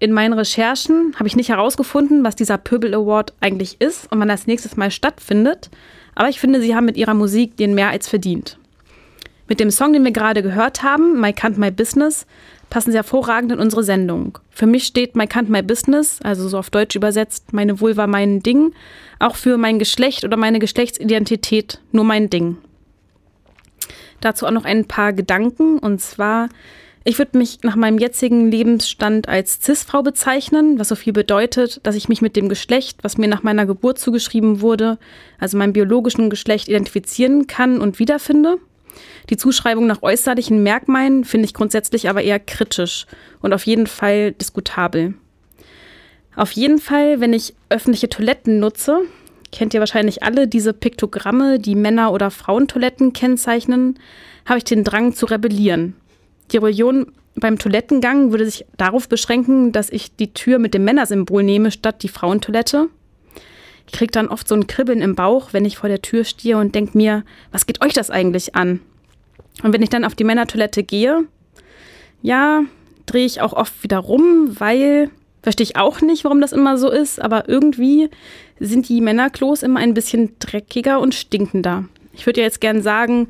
In 0.00 0.10
meinen 0.10 0.32
Recherchen 0.32 1.14
habe 1.14 1.28
ich 1.28 1.36
nicht 1.36 1.50
herausgefunden, 1.50 2.24
was 2.24 2.34
dieser 2.34 2.58
Pöbel 2.58 2.92
Award 2.92 3.34
eigentlich 3.40 3.80
ist 3.80 4.10
und 4.10 4.18
wann 4.18 4.26
das 4.26 4.48
nächstes 4.48 4.76
Mal 4.76 4.90
stattfindet, 4.90 5.70
aber 6.16 6.28
ich 6.28 6.40
finde, 6.40 6.60
sie 6.60 6.74
haben 6.74 6.86
mit 6.86 6.96
ihrer 6.96 7.14
Musik 7.14 7.56
den 7.56 7.76
mehr 7.76 7.90
als 7.90 8.08
verdient. 8.08 8.58
Mit 9.46 9.60
dem 9.60 9.70
Song, 9.70 9.92
den 9.92 10.04
wir 10.04 10.12
gerade 10.12 10.42
gehört 10.42 10.82
haben, 10.82 11.20
My 11.20 11.30
Can't 11.30 11.58
My 11.58 11.70
Business, 11.70 12.26
passen 12.70 12.92
sie 12.92 12.96
hervorragend 12.96 13.52
in 13.52 13.58
unsere 13.58 13.82
Sendung. 13.82 14.38
Für 14.50 14.66
mich 14.66 14.84
steht 14.84 15.16
My 15.16 15.24
Can't 15.24 15.50
My 15.50 15.62
Business, 15.62 16.20
also 16.22 16.48
so 16.48 16.58
auf 16.58 16.70
Deutsch 16.70 16.96
übersetzt, 16.96 17.52
meine 17.52 17.80
Vulva 17.80 18.06
mein 18.06 18.40
Ding, 18.40 18.72
auch 19.18 19.36
für 19.36 19.58
mein 19.58 19.78
Geschlecht 19.78 20.24
oder 20.24 20.36
meine 20.36 20.60
Geschlechtsidentität 20.60 21.80
nur 21.92 22.04
mein 22.04 22.30
Ding. 22.30 22.56
Dazu 24.20 24.46
auch 24.46 24.50
noch 24.52 24.64
ein 24.64 24.86
paar 24.86 25.12
Gedanken 25.12 25.78
und 25.78 26.00
zwar, 26.00 26.48
ich 27.04 27.18
würde 27.18 27.38
mich 27.38 27.60
nach 27.62 27.76
meinem 27.76 27.98
jetzigen 27.98 28.50
Lebensstand 28.50 29.28
als 29.28 29.60
Cis-Frau 29.62 30.02
bezeichnen, 30.02 30.78
was 30.78 30.88
so 30.88 30.94
viel 30.94 31.12
bedeutet, 31.12 31.80
dass 31.82 31.96
ich 31.96 32.08
mich 32.08 32.22
mit 32.22 32.36
dem 32.36 32.48
Geschlecht, 32.48 32.98
was 33.02 33.18
mir 33.18 33.28
nach 33.28 33.42
meiner 33.42 33.66
Geburt 33.66 33.98
zugeschrieben 33.98 34.60
wurde, 34.60 34.98
also 35.38 35.56
meinem 35.56 35.72
biologischen 35.72 36.30
Geschlecht 36.30 36.68
identifizieren 36.68 37.46
kann 37.46 37.80
und 37.80 37.98
wiederfinde. 37.98 38.58
Die 39.28 39.36
Zuschreibung 39.36 39.86
nach 39.86 40.02
äußerlichen 40.02 40.62
Merkmalen 40.62 41.24
finde 41.24 41.46
ich 41.46 41.54
grundsätzlich 41.54 42.08
aber 42.08 42.22
eher 42.22 42.40
kritisch 42.40 43.06
und 43.40 43.52
auf 43.52 43.66
jeden 43.66 43.86
Fall 43.86 44.32
diskutabel. 44.32 45.14
Auf 46.36 46.52
jeden 46.52 46.78
Fall, 46.78 47.20
wenn 47.20 47.32
ich 47.32 47.54
öffentliche 47.68 48.08
Toiletten 48.08 48.60
nutze, 48.60 49.00
kennt 49.52 49.74
ihr 49.74 49.80
wahrscheinlich 49.80 50.22
alle 50.22 50.48
diese 50.48 50.72
Piktogramme, 50.72 51.58
die 51.58 51.74
Männer- 51.74 52.12
oder 52.12 52.30
Frauentoiletten 52.30 53.12
kennzeichnen, 53.12 53.98
habe 54.46 54.58
ich 54.58 54.64
den 54.64 54.84
Drang 54.84 55.14
zu 55.14 55.26
rebellieren. 55.26 55.96
Die 56.50 56.56
Rebellion 56.56 57.12
beim 57.34 57.58
Toilettengang 57.58 58.32
würde 58.32 58.44
sich 58.44 58.64
darauf 58.76 59.08
beschränken, 59.08 59.72
dass 59.72 59.90
ich 59.90 60.16
die 60.16 60.32
Tür 60.32 60.58
mit 60.58 60.74
dem 60.74 60.84
Männersymbol 60.84 61.42
nehme 61.42 61.70
statt 61.70 62.02
die 62.02 62.08
Frauentoilette. 62.08 62.88
Ich 63.90 63.98
kriege 63.98 64.12
dann 64.12 64.28
oft 64.28 64.46
so 64.46 64.54
ein 64.54 64.68
Kribbeln 64.68 65.02
im 65.02 65.16
Bauch, 65.16 65.52
wenn 65.52 65.64
ich 65.64 65.78
vor 65.78 65.88
der 65.88 66.00
Tür 66.00 66.22
stehe 66.22 66.56
und 66.56 66.76
denke 66.76 66.96
mir, 66.96 67.24
was 67.50 67.66
geht 67.66 67.84
euch 67.84 67.92
das 67.92 68.08
eigentlich 68.08 68.54
an? 68.54 68.78
Und 69.64 69.72
wenn 69.72 69.82
ich 69.82 69.88
dann 69.88 70.04
auf 70.04 70.14
die 70.14 70.22
Männertoilette 70.22 70.84
gehe, 70.84 71.24
ja, 72.22 72.62
drehe 73.06 73.26
ich 73.26 73.40
auch 73.40 73.52
oft 73.52 73.82
wieder 73.82 73.98
rum, 73.98 74.54
weil, 74.60 75.10
verstehe 75.42 75.64
ich 75.64 75.76
auch 75.76 76.02
nicht, 76.02 76.22
warum 76.22 76.40
das 76.40 76.52
immer 76.52 76.78
so 76.78 76.88
ist, 76.88 77.20
aber 77.20 77.48
irgendwie 77.48 78.10
sind 78.60 78.88
die 78.88 79.00
Männerklos 79.00 79.64
immer 79.64 79.80
ein 79.80 79.92
bisschen 79.92 80.36
dreckiger 80.38 81.00
und 81.00 81.16
stinkender. 81.16 81.86
Ich 82.12 82.26
würde 82.26 82.42
ja 82.42 82.46
jetzt 82.46 82.60
gern 82.60 82.82
sagen, 82.82 83.26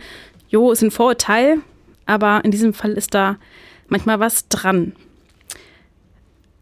jo, 0.51 0.73
ist 0.73 0.83
ein 0.83 0.91
Vorurteil, 0.91 1.61
aber 2.05 2.45
in 2.45 2.51
diesem 2.51 2.75
Fall 2.75 2.93
ist 2.93 3.15
da 3.15 3.39
manchmal 3.89 4.21
was 4.21 4.47
dran. 4.49 4.93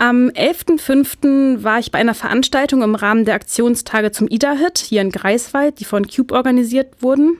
Am 0.00 0.28
11.05. 0.28 1.64
war 1.64 1.80
ich 1.80 1.90
bei 1.90 1.98
einer 1.98 2.14
Veranstaltung 2.14 2.82
im 2.82 2.94
Rahmen 2.94 3.24
der 3.24 3.34
Aktionstage 3.34 4.12
zum 4.12 4.28
Ida-Hit 4.28 4.78
hier 4.78 5.00
in 5.00 5.10
Greifswald, 5.10 5.80
die 5.80 5.84
von 5.84 6.06
Cube 6.06 6.34
organisiert 6.34 7.02
wurden. 7.02 7.36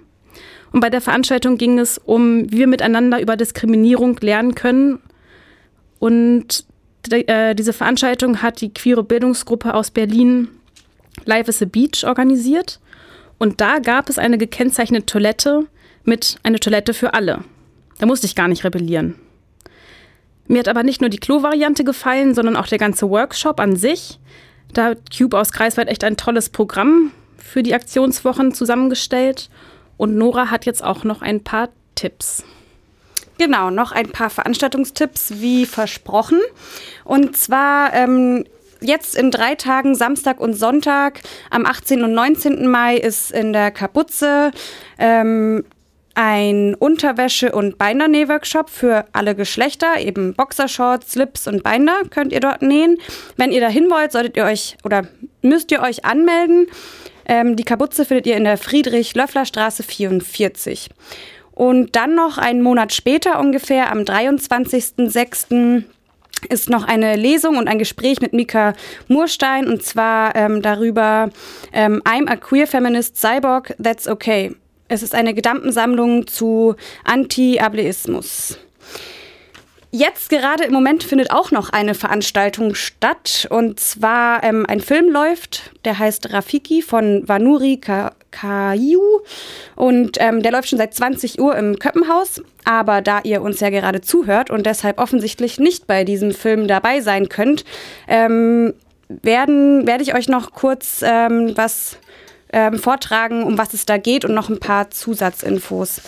Und 0.73 0.81
bei 0.81 0.90
der 0.90 1.01
Veranstaltung 1.01 1.57
ging 1.57 1.79
es 1.79 1.99
um, 1.99 2.51
wie 2.51 2.59
wir 2.59 2.66
miteinander 2.66 3.21
über 3.21 3.37
Diskriminierung 3.37 4.16
lernen 4.21 4.57
können. 4.57 4.99
Und 6.01 6.64
äh, 7.11 7.55
diese 7.55 7.73
Veranstaltung 7.73 8.42
hat 8.42 8.61
die 8.61 8.75
queere 8.75 9.05
Bildungsgruppe 9.05 9.73
aus 9.73 9.92
Berlin 9.92 10.49
Life 11.25 11.49
is 11.49 11.62
a 11.62 11.64
Beach 11.64 12.05
organisiert. 12.05 12.81
Und 13.38 13.61
da 13.61 13.79
gab 13.79 14.09
es 14.09 14.18
eine 14.18 14.37
gekennzeichnete 14.37 15.07
Toilette 15.07 15.66
mit 16.03 16.38
einer 16.42 16.59
Toilette 16.59 16.92
für 16.92 17.14
alle. 17.14 17.44
Da 17.99 18.07
musste 18.07 18.27
ich 18.27 18.35
gar 18.35 18.49
nicht 18.49 18.64
rebellieren. 18.64 19.14
Mir 20.48 20.61
hat 20.61 20.68
aber 20.68 20.82
nicht 20.82 21.00
nur 21.00 21.11
die 21.11 21.18
Klo-Variante 21.18 21.84
gefallen, 21.84 22.34
sondern 22.34 22.56
auch 22.56 22.66
der 22.66 22.78
ganze 22.78 23.08
Workshop 23.08 23.61
an 23.61 23.76
sich. 23.76 24.18
Da 24.72 24.87
hat 24.87 25.16
Cube 25.16 25.38
aus 25.38 25.52
Greifswald 25.52 25.88
echt 25.88 26.04
ein 26.04 26.16
tolles 26.16 26.48
Programm 26.48 27.12
für 27.37 27.62
die 27.62 27.74
Aktionswochen 27.74 28.54
zusammengestellt. 28.54 29.50
Und 29.98 30.16
Nora 30.16 30.50
hat 30.50 30.64
jetzt 30.64 30.82
auch 30.82 31.04
noch 31.04 31.22
ein 31.22 31.44
paar 31.44 31.68
Tipps. 31.94 32.44
Genau, 33.38 33.70
noch 33.70 33.92
ein 33.92 34.08
paar 34.08 34.30
Veranstaltungstipps 34.30 35.34
wie 35.37 35.66
versprochen. 35.66 36.40
Und 37.04 37.37
zwar 37.37 37.92
ähm, 37.94 38.44
jetzt 38.80 39.16
in 39.16 39.30
drei 39.30 39.54
Tagen, 39.54 39.94
Samstag 39.94 40.40
und 40.40 40.54
Sonntag, 40.54 41.20
am 41.50 41.66
18. 41.66 42.02
und 42.04 42.14
19. 42.14 42.66
Mai 42.68 42.96
ist 42.96 43.30
in 43.30 43.52
der 43.52 43.70
Kaputze 43.70 44.50
ähm, 44.98 45.64
ein 46.18 46.74
Unterwäsche- 46.74 47.52
und 47.52 47.78
Bindernäh-Workshop 47.78 48.70
für 48.70 49.04
alle 49.12 49.37
Geschlechter, 49.37 50.00
eben 50.00 50.35
Boxershorts, 50.35 51.12
Slips 51.12 51.46
und 51.46 51.62
Binder 51.62 52.02
könnt 52.11 52.33
ihr 52.33 52.40
dort 52.40 52.61
nähen. 52.61 52.98
Wenn 53.37 53.52
ihr 53.52 53.61
dahin 53.61 53.88
wollt, 53.88 54.11
solltet 54.11 54.37
ihr 54.37 54.42
euch 54.42 54.76
oder 54.83 55.07
müsst 55.42 55.70
ihr 55.70 55.81
euch 55.81 56.04
anmelden. 56.04 56.66
Ähm, 57.24 57.54
die 57.54 57.62
Kaputze 57.62 58.04
findet 58.04 58.26
ihr 58.26 58.37
in 58.37 58.42
der 58.42 58.59
Friedrich-Löffler-Straße 58.59 59.85
44. 59.85 60.88
Und 61.52 61.94
dann 61.94 62.16
noch 62.16 62.37
einen 62.37 62.62
Monat 62.62 62.92
später 62.92 63.38
ungefähr, 63.38 63.92
am 63.92 64.00
23.06., 64.00 65.85
ist 66.48 66.68
noch 66.68 66.85
eine 66.85 67.14
Lesung 67.14 67.59
und 67.59 67.68
ein 67.68 67.78
Gespräch 67.78 68.20
mit 68.20 68.33
Mika 68.33 68.74
Murstein 69.07 69.66
und 69.66 69.85
zwar 69.85 70.35
ähm, 70.35 70.62
darüber 70.62 71.31
ähm, 71.72 72.02
I'm 72.04 72.28
a 72.28 72.37
queer 72.37 72.66
feminist 72.66 73.16
cyborg, 73.16 73.74
that's 73.81 74.07
okay. 74.09 74.54
Es 74.88 75.03
ist 75.03 75.14
eine 75.14 75.35
Gedankensammlung 75.35 76.27
zu 76.27 76.74
Anti-Ableismus. 77.05 78.59
Jetzt 79.90 80.29
gerade 80.29 80.64
im 80.64 80.72
Moment 80.72 81.03
findet 81.03 81.31
auch 81.31 81.51
noch 81.51 81.70
eine 81.70 81.94
Veranstaltung 81.94 82.74
statt. 82.74 83.46
Und 83.51 83.81
zwar 83.81 84.44
ähm, 84.44 84.66
ein 84.66 84.81
Film 84.81 85.11
läuft, 85.11 85.72
der 85.85 85.98
heißt 85.98 86.33
Rafiki 86.33 86.83
von 86.83 87.27
Vanuri 87.27 87.79
Ka 87.79 88.12
Kaiu. 88.31 89.01
Und 89.77 90.18
ähm, 90.20 90.42
der 90.42 90.53
läuft 90.53 90.68
schon 90.68 90.79
seit 90.79 90.92
20 90.94 91.40
Uhr 91.40 91.57
im 91.57 91.79
Köppenhaus. 91.79 92.42
Aber 92.64 93.01
da 93.01 93.20
ihr 93.24 93.40
uns 93.40 93.61
ja 93.61 93.70
gerade 93.70 94.03
zuhört 94.03 94.51
und 94.51 94.66
deshalb 94.66 94.98
offensichtlich 94.98 95.59
nicht 95.59 95.87
bei 95.87 96.05
diesem 96.05 96.33
Film 96.33 96.68
dabei 96.68 97.01
sein 97.01 97.31
könnt, 97.31 97.64
ähm, 98.07 98.74
werden, 99.09 99.87
werde 99.87 100.03
ich 100.03 100.14
euch 100.14 100.29
noch 100.29 100.53
kurz 100.53 101.01
ähm, 101.03 101.53
was 101.57 101.98
ähm, 102.52 102.78
vortragen, 102.78 103.42
um 103.44 103.58
was 103.58 103.74
es 103.74 103.87
da 103.87 103.98
geht 103.98 104.24
und 104.24 104.34
noch 104.34 104.48
ein 104.48 104.61
paar 104.61 104.90
Zusatzinfos. 104.90 106.00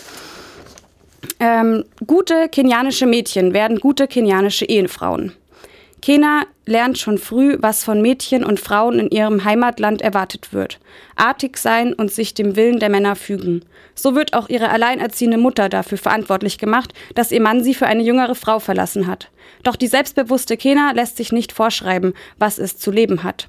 Ähm, 1.39 1.85
gute 2.05 2.49
kenianische 2.49 3.05
Mädchen 3.05 3.53
werden 3.53 3.79
gute 3.79 4.07
kenianische 4.07 4.65
Ehefrauen. 4.65 5.33
Kena 6.01 6.43
lernt 6.65 6.97
schon 6.97 7.19
früh, 7.19 7.57
was 7.59 7.83
von 7.83 8.01
Mädchen 8.01 8.43
und 8.43 8.59
Frauen 8.59 8.97
in 8.97 9.09
ihrem 9.11 9.43
Heimatland 9.43 10.01
erwartet 10.01 10.51
wird. 10.51 10.79
Artig 11.15 11.57
sein 11.57 11.93
und 11.93 12.11
sich 12.11 12.33
dem 12.33 12.55
Willen 12.55 12.79
der 12.79 12.89
Männer 12.89 13.15
fügen. 13.15 13.63
So 13.93 14.15
wird 14.15 14.33
auch 14.33 14.49
ihre 14.49 14.69
alleinerziehende 14.69 15.37
Mutter 15.37 15.69
dafür 15.69 15.99
verantwortlich 15.99 16.57
gemacht, 16.57 16.93
dass 17.13 17.31
ihr 17.31 17.41
Mann 17.41 17.63
sie 17.63 17.75
für 17.75 17.85
eine 17.85 18.01
jüngere 18.01 18.33
Frau 18.33 18.59
verlassen 18.59 19.05
hat. 19.05 19.29
Doch 19.63 19.75
die 19.75 19.87
selbstbewusste 19.87 20.57
Kena 20.57 20.91
lässt 20.91 21.17
sich 21.17 21.31
nicht 21.31 21.51
vorschreiben, 21.51 22.13
was 22.39 22.57
es 22.57 22.77
zu 22.77 22.89
leben 22.89 23.23
hat. 23.23 23.47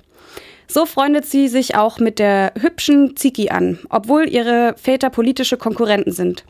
So 0.72 0.86
freundet 0.86 1.26
sie 1.26 1.48
sich 1.48 1.74
auch 1.76 1.98
mit 1.98 2.18
der 2.18 2.54
hübschen 2.58 3.14
Ziki 3.14 3.50
an, 3.50 3.78
obwohl 3.90 4.26
ihre 4.26 4.74
Väter 4.82 5.10
politische 5.10 5.58
Konkurrenten 5.58 6.12
sind. 6.12 6.46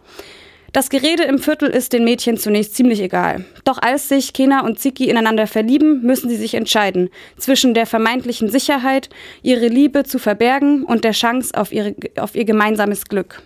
Das 0.72 0.90
Gerede 0.90 1.24
im 1.24 1.40
Viertel 1.40 1.68
ist 1.68 1.92
den 1.92 2.04
Mädchen 2.04 2.36
zunächst 2.36 2.76
ziemlich 2.76 3.00
egal. 3.00 3.44
Doch 3.64 3.78
als 3.82 4.08
sich 4.08 4.32
Kena 4.32 4.64
und 4.64 4.78
Ziki 4.78 5.10
ineinander 5.10 5.48
verlieben, 5.48 6.02
müssen 6.02 6.30
sie 6.30 6.36
sich 6.36 6.54
entscheiden 6.54 7.10
zwischen 7.36 7.74
der 7.74 7.84
vermeintlichen 7.84 8.48
Sicherheit, 8.48 9.10
ihre 9.42 9.66
Liebe 9.66 10.04
zu 10.04 10.20
verbergen 10.20 10.84
und 10.84 11.02
der 11.02 11.10
Chance 11.10 11.58
auf, 11.58 11.72
ihre, 11.72 11.96
auf 12.16 12.36
ihr 12.36 12.44
gemeinsames 12.44 13.06
Glück. 13.06 13.42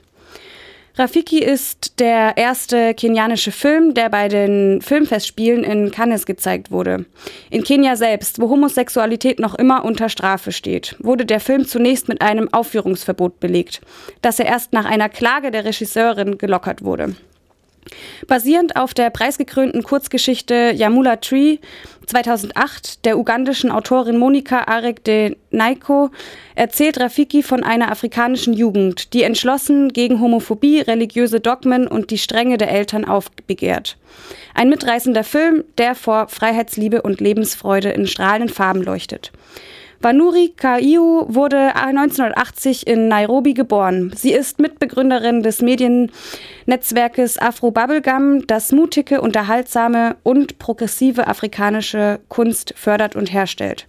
Rafiki 0.98 1.40
ist 1.40 2.00
der 2.00 2.38
erste 2.38 2.94
kenianische 2.94 3.52
Film, 3.52 3.92
der 3.92 4.08
bei 4.08 4.28
den 4.28 4.80
Filmfestspielen 4.80 5.62
in 5.62 5.90
Cannes 5.90 6.24
gezeigt 6.24 6.70
wurde. 6.70 7.04
In 7.50 7.64
Kenia 7.64 7.96
selbst, 7.96 8.40
wo 8.40 8.48
Homosexualität 8.48 9.38
noch 9.38 9.54
immer 9.54 9.84
unter 9.84 10.08
Strafe 10.08 10.52
steht, 10.52 10.96
wurde 10.98 11.26
der 11.26 11.40
Film 11.40 11.66
zunächst 11.66 12.08
mit 12.08 12.22
einem 12.22 12.50
Aufführungsverbot 12.50 13.40
belegt, 13.40 13.82
das 14.22 14.38
er 14.38 14.46
erst 14.46 14.72
nach 14.72 14.86
einer 14.86 15.10
Klage 15.10 15.50
der 15.50 15.66
Regisseurin 15.66 16.38
gelockert 16.38 16.82
wurde. 16.82 17.14
Basierend 18.26 18.76
auf 18.76 18.94
der 18.94 19.10
preisgekrönten 19.10 19.82
Kurzgeschichte 19.82 20.72
Yamula 20.74 21.16
Tree 21.16 21.58
2008 22.06 23.04
der 23.04 23.18
ugandischen 23.18 23.70
Autorin 23.70 24.18
Monika 24.18 24.64
Arek 24.66 25.02
de 25.04 25.36
Naiko 25.50 26.10
erzählt 26.54 27.00
Rafiki 27.00 27.42
von 27.42 27.64
einer 27.64 27.90
afrikanischen 27.90 28.52
Jugend, 28.52 29.12
die 29.12 29.22
entschlossen 29.22 29.92
gegen 29.92 30.20
Homophobie, 30.20 30.80
religiöse 30.80 31.40
Dogmen 31.40 31.88
und 31.88 32.10
die 32.10 32.18
Strenge 32.18 32.58
der 32.58 32.70
Eltern 32.70 33.04
aufbegehrt. 33.04 33.96
Ein 34.54 34.68
mitreißender 34.68 35.24
Film, 35.24 35.64
der 35.78 35.94
vor 35.94 36.28
Freiheitsliebe 36.28 37.02
und 37.02 37.20
Lebensfreude 37.20 37.90
in 37.90 38.06
strahlenden 38.06 38.54
Farben 38.54 38.82
leuchtet. 38.82 39.32
Vanuri 40.00 40.52
Kaiu 40.56 41.24
wurde 41.28 41.74
1980 41.74 42.86
in 42.86 43.08
Nairobi 43.08 43.54
geboren. 43.54 44.12
Sie 44.14 44.32
ist 44.32 44.58
Mitbegründerin 44.58 45.42
des 45.42 45.62
Mediennetzwerkes 45.62 47.38
Afro 47.38 47.70
Bubblegum, 47.70 48.46
das 48.46 48.72
mutige, 48.72 49.20
unterhaltsame 49.20 50.16
und 50.22 50.58
progressive 50.58 51.26
afrikanische 51.26 52.20
Kunst 52.28 52.74
fördert 52.76 53.16
und 53.16 53.32
herstellt. 53.32 53.86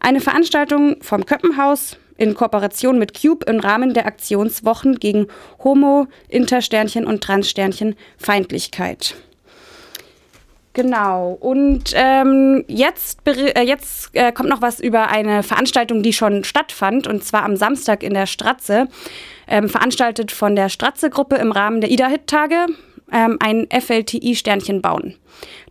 Eine 0.00 0.20
Veranstaltung 0.20 0.96
vom 1.00 1.26
Köppenhaus 1.26 1.96
in 2.18 2.34
Kooperation 2.34 2.98
mit 2.98 3.20
Cube 3.20 3.46
im 3.48 3.60
Rahmen 3.60 3.94
der 3.94 4.06
Aktionswochen 4.06 4.96
gegen 4.96 5.28
Homo, 5.64 6.06
Intersternchen 6.28 7.06
und 7.06 7.22
Transsternchen 7.22 7.94
Feindlichkeit. 8.18 9.14
Genau. 10.78 11.36
Und 11.40 11.92
ähm, 11.96 12.64
jetzt, 12.68 13.26
äh, 13.26 13.62
jetzt 13.62 14.10
äh, 14.12 14.30
kommt 14.30 14.48
noch 14.48 14.62
was 14.62 14.78
über 14.78 15.08
eine 15.08 15.42
Veranstaltung, 15.42 16.04
die 16.04 16.12
schon 16.12 16.44
stattfand, 16.44 17.08
und 17.08 17.24
zwar 17.24 17.42
am 17.42 17.56
Samstag 17.56 18.04
in 18.04 18.14
der 18.14 18.26
Stratze, 18.26 18.86
ähm, 19.48 19.68
veranstaltet 19.68 20.30
von 20.30 20.54
der 20.54 20.68
Stratze-Gruppe 20.68 21.34
im 21.34 21.50
Rahmen 21.50 21.80
der 21.80 21.90
Ida-Hit-Tage, 21.90 22.66
ähm, 23.12 23.38
ein 23.40 23.66
FLTI-Sternchen 23.70 24.82
bauen. 24.82 25.14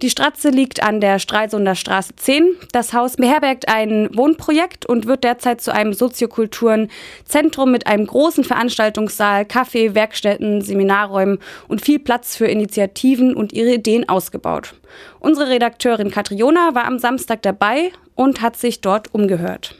Die 0.01 0.09
Stratze 0.09 0.49
liegt 0.49 0.81
an 0.81 1.01
der 1.01 1.19
Stralsunder 1.19 1.75
Straße 1.75 2.15
10. 2.15 2.55
Das 2.71 2.93
Haus 2.93 3.17
beherbergt 3.17 3.67
ein 3.67 4.09
Wohnprojekt 4.13 4.85
und 4.85 5.07
wird 5.07 5.23
derzeit 5.23 5.61
zu 5.61 5.73
einem 5.73 5.93
Soziokulturenzentrum 5.93 7.71
mit 7.71 7.87
einem 7.87 8.05
großen 8.05 8.43
Veranstaltungssaal, 8.43 9.43
Café, 9.43 9.95
Werkstätten, 9.95 10.61
Seminarräumen 10.61 11.39
und 11.67 11.81
viel 11.81 11.99
Platz 11.99 12.35
für 12.35 12.47
Initiativen 12.47 13.35
und 13.35 13.53
ihre 13.53 13.73
Ideen 13.73 14.07
ausgebaut. 14.07 14.75
Unsere 15.19 15.49
Redakteurin 15.49 16.11
Katriona 16.11 16.73
war 16.73 16.85
am 16.85 16.99
Samstag 16.99 17.41
dabei 17.41 17.91
und 18.15 18.41
hat 18.41 18.55
sich 18.55 18.81
dort 18.81 19.13
umgehört. 19.13 19.75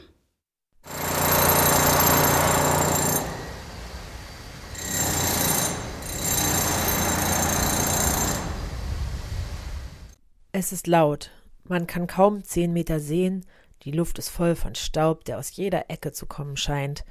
Es 10.60 10.72
ist 10.72 10.88
laut. 10.88 11.30
Man 11.62 11.86
kann 11.86 12.08
kaum 12.08 12.42
zehn 12.42 12.72
Meter 12.72 12.98
sehen. 12.98 13.46
Die 13.84 13.92
Luft 13.92 14.18
ist 14.18 14.28
voll 14.28 14.56
von 14.56 14.74
Staub, 14.74 15.24
der 15.24 15.38
aus 15.38 15.54
jeder 15.54 15.88
Ecke 15.88 16.10
zu 16.10 16.26
kommen 16.26 16.56
scheint. 16.56 17.04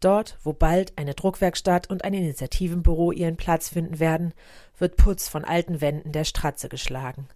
Dort, 0.00 0.36
wo 0.42 0.52
bald 0.52 0.98
eine 0.98 1.14
Druckwerkstatt 1.14 1.88
und 1.88 2.02
ein 2.02 2.12
Initiativenbüro 2.12 3.12
ihren 3.12 3.36
Platz 3.36 3.68
finden 3.68 4.00
werden, 4.00 4.34
wird 4.78 4.96
Putz 4.96 5.28
von 5.28 5.44
alten 5.44 5.80
Wänden 5.80 6.10
der 6.10 6.24
Stratze 6.24 6.68
geschlagen. 6.68 7.28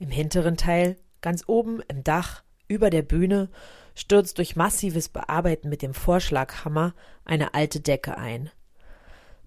Im 0.00 0.10
hinteren 0.10 0.56
Teil, 0.56 0.96
ganz 1.20 1.44
oben 1.46 1.80
im 1.86 2.02
Dach, 2.02 2.42
über 2.66 2.90
der 2.90 3.02
Bühne, 3.02 3.50
stürzt 3.94 4.38
durch 4.38 4.56
massives 4.56 5.08
Bearbeiten 5.08 5.68
mit 5.68 5.80
dem 5.80 5.94
Vorschlaghammer 5.94 6.92
eine 7.24 7.54
alte 7.54 7.78
Decke 7.78 8.18
ein. 8.18 8.50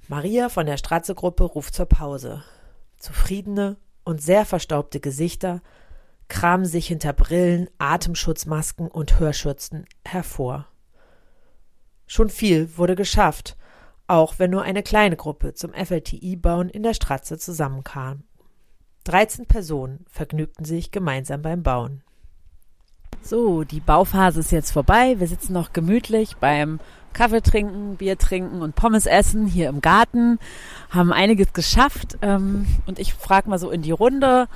Maria 0.08 0.48
von 0.48 0.66
der 0.66 0.78
Stratze-Gruppe 0.78 1.44
ruft 1.44 1.76
zur 1.76 1.88
Pause. 1.88 2.42
Zufriedene, 3.00 3.76
und 4.04 4.22
sehr 4.22 4.46
verstaubte 4.46 5.00
Gesichter 5.00 5.62
kramen 6.28 6.66
sich 6.66 6.88
hinter 6.88 7.14
Brillen, 7.14 7.70
Atemschutzmasken 7.78 8.88
und 8.88 9.20
Hörschützen 9.20 9.86
hervor. 10.06 10.68
Schon 12.08 12.30
viel 12.30 12.78
wurde 12.78 12.96
geschafft, 12.96 13.58
auch 14.08 14.40
wenn 14.40 14.52
nur 14.52 14.64
eine 14.64 14.84
kleine 14.84 15.16
Gruppe 15.16 15.54
zum 15.54 15.74
FLTI-Bauen 15.74 16.70
in 16.70 16.84
der 16.84 16.94
Stratze 16.94 17.38
zusammenkam. 17.38 18.24
13 19.06 19.46
Personen 19.46 20.06
vergnügten 20.10 20.66
sich 20.66 20.92
gemeinsam 20.92 21.42
beim 21.42 21.64
Bauen. 21.64 22.04
So, 23.22 23.64
die 23.64 23.80
Bauphase 23.80 24.40
ist 24.40 24.52
jetzt 24.52 24.72
vorbei. 24.72 25.20
Wir 25.20 25.28
sitzen 25.28 25.54
noch 25.54 25.74
gemütlich 25.74 26.38
beim 26.38 26.80
Kaffee 27.14 27.42
trinken, 27.42 27.98
Bier 27.98 28.18
trinken 28.18 28.62
und 28.62 28.76
Pommes 28.76 29.06
essen 29.06 29.46
hier 29.46 29.70
im 29.70 29.82
Garten. 29.82 30.40
Haben 30.90 31.14
einiges 31.14 31.54
geschafft. 31.54 32.18
Ähm, 32.22 32.66
und 32.86 33.00
ich 33.00 33.14
frage 33.14 33.50
mal 33.50 33.60
so 33.60 33.70
in 33.70 33.82
die 33.82 33.92
Runde, 33.92 34.48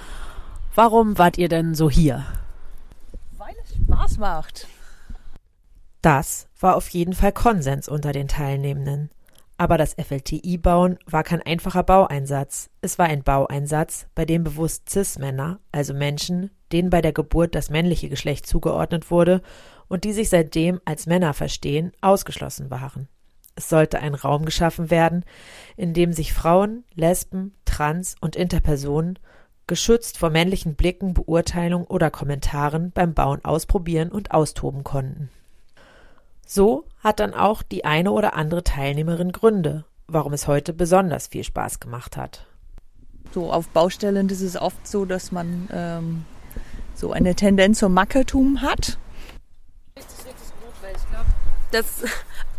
Warum 0.76 1.18
wart 1.18 1.38
ihr 1.38 1.48
denn 1.48 1.74
so 1.74 1.90
hier? 1.90 2.26
Weil 3.38 3.56
es 3.64 3.76
Spaß 3.76 4.18
macht. 4.18 4.68
Das 6.02 6.48
war 6.60 6.76
auf 6.76 6.90
jeden 6.90 7.14
Fall 7.14 7.32
Konsens 7.32 7.88
unter 7.88 8.12
den 8.12 8.28
Teilnehmenden. 8.28 9.10
Aber 9.58 9.78
das 9.78 9.94
FLTI-Bauen 9.94 11.00
war 11.06 11.24
kein 11.24 11.42
einfacher 11.42 11.84
Baueinsatz. 11.84 12.70
Es 12.82 13.00
war 13.00 13.06
ein 13.06 13.24
Baueinsatz, 13.24 14.08
bei 14.14 14.26
dem 14.26 14.44
bewusst 14.44 14.90
Cis-Männer, 14.90 15.60
also 15.72 15.94
Menschen, 15.94 16.52
denen 16.72 16.90
bei 16.90 17.02
der 17.02 17.14
Geburt 17.14 17.56
das 17.56 17.70
männliche 17.70 18.10
Geschlecht 18.10 18.46
zugeordnet 18.48 19.12
wurde 19.12 19.42
und 19.88 20.04
die 20.04 20.12
sich 20.12 20.30
seitdem 20.30 20.82
als 20.84 21.06
Männer 21.06 21.34
verstehen, 21.34 21.94
ausgeschlossen 22.02 22.70
waren. 22.70 23.08
Es 23.56 23.70
sollte 23.70 24.02
ein 24.02 24.16
Raum 24.16 24.44
geschaffen 24.44 24.90
werden, 24.90 25.24
in 25.78 25.94
dem 25.94 26.12
sich 26.12 26.34
Frauen, 26.34 26.84
Lesben, 26.94 27.56
Trans- 27.64 28.16
und 28.20 28.36
Interpersonen 28.36 29.18
geschützt 29.68 30.18
vor 30.18 30.30
männlichen 30.30 30.76
Blicken, 30.76 31.14
Beurteilungen 31.14 31.88
oder 31.88 32.12
Kommentaren 32.12 32.92
beim 32.92 33.14
Bauen 33.14 33.44
ausprobieren 33.44 34.10
und 34.10 34.32
austoben 34.32 34.84
konnten. 34.84 35.30
So 36.46 36.86
hat 37.06 37.20
dann 37.20 37.36
auch 37.36 37.62
die 37.62 37.86
eine 37.86 38.12
oder 38.12 38.34
andere 38.34 38.64
Teilnehmerin 38.64 39.32
Gründe, 39.32 39.86
warum 40.08 40.34
es 40.34 40.48
heute 40.48 40.74
besonders 40.74 41.28
viel 41.28 41.44
Spaß 41.44 41.80
gemacht 41.80 42.18
hat. 42.18 42.48
So 43.32 43.54
auf 43.54 43.68
Baustellen 43.70 44.28
ist 44.28 44.42
es 44.42 44.58
oft 44.58 44.88
so, 44.88 45.06
dass 45.06 45.32
man 45.32 45.70
ähm, 45.72 46.26
so 46.96 47.12
eine 47.12 47.36
Tendenz 47.36 47.78
zum 47.78 47.94
Mackertum 47.94 48.64
hat. 48.64 48.98
Das, 51.72 51.86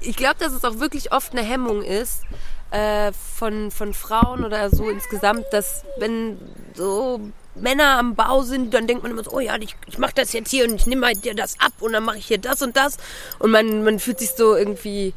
ich 0.01 0.17
glaube, 0.17 0.37
dass 0.39 0.53
es 0.53 0.65
auch 0.65 0.79
wirklich 0.79 1.11
oft 1.11 1.33
eine 1.33 1.43
Hemmung 1.43 1.83
ist 1.83 2.23
äh, 2.71 3.11
von, 3.13 3.73
von 3.73 3.95
Frauen 3.95 4.45
oder 4.45 4.71
so 4.71 4.89
insgesamt, 4.89 5.47
dass 5.51 5.85
wenn 5.99 6.39
so 6.75 7.19
Männer 7.61 7.99
am 7.99 8.15
Bau 8.15 8.43
sind, 8.43 8.75
dann 8.75 8.87
denkt 8.87 9.03
man 9.03 9.13
immer 9.13 9.25
so, 9.25 9.33
oh 9.33 9.41
ja, 9.41 9.57
ich, 9.57 9.77
ich 9.87 9.99
mache 9.99 10.15
das 10.15 10.33
jetzt 10.33 10.51
hier 10.51 10.65
und 10.69 10.75
ich 10.75 10.87
nehme 10.87 11.07
halt 11.07 11.25
dir 11.25 11.35
das 11.35 11.59
ab 11.61 11.73
und 11.81 11.93
dann 11.93 12.05
mache 12.05 12.19
ich 12.19 12.27
hier 12.27 12.39
das 12.39 12.63
und 12.63 12.77
das. 12.77 12.99
Und 13.39 13.51
man, 13.51 13.83
man 13.85 13.99
fühlt 13.99 14.19
sich 14.19 14.33
so 14.33 14.55
irgendwie, 14.55 15.15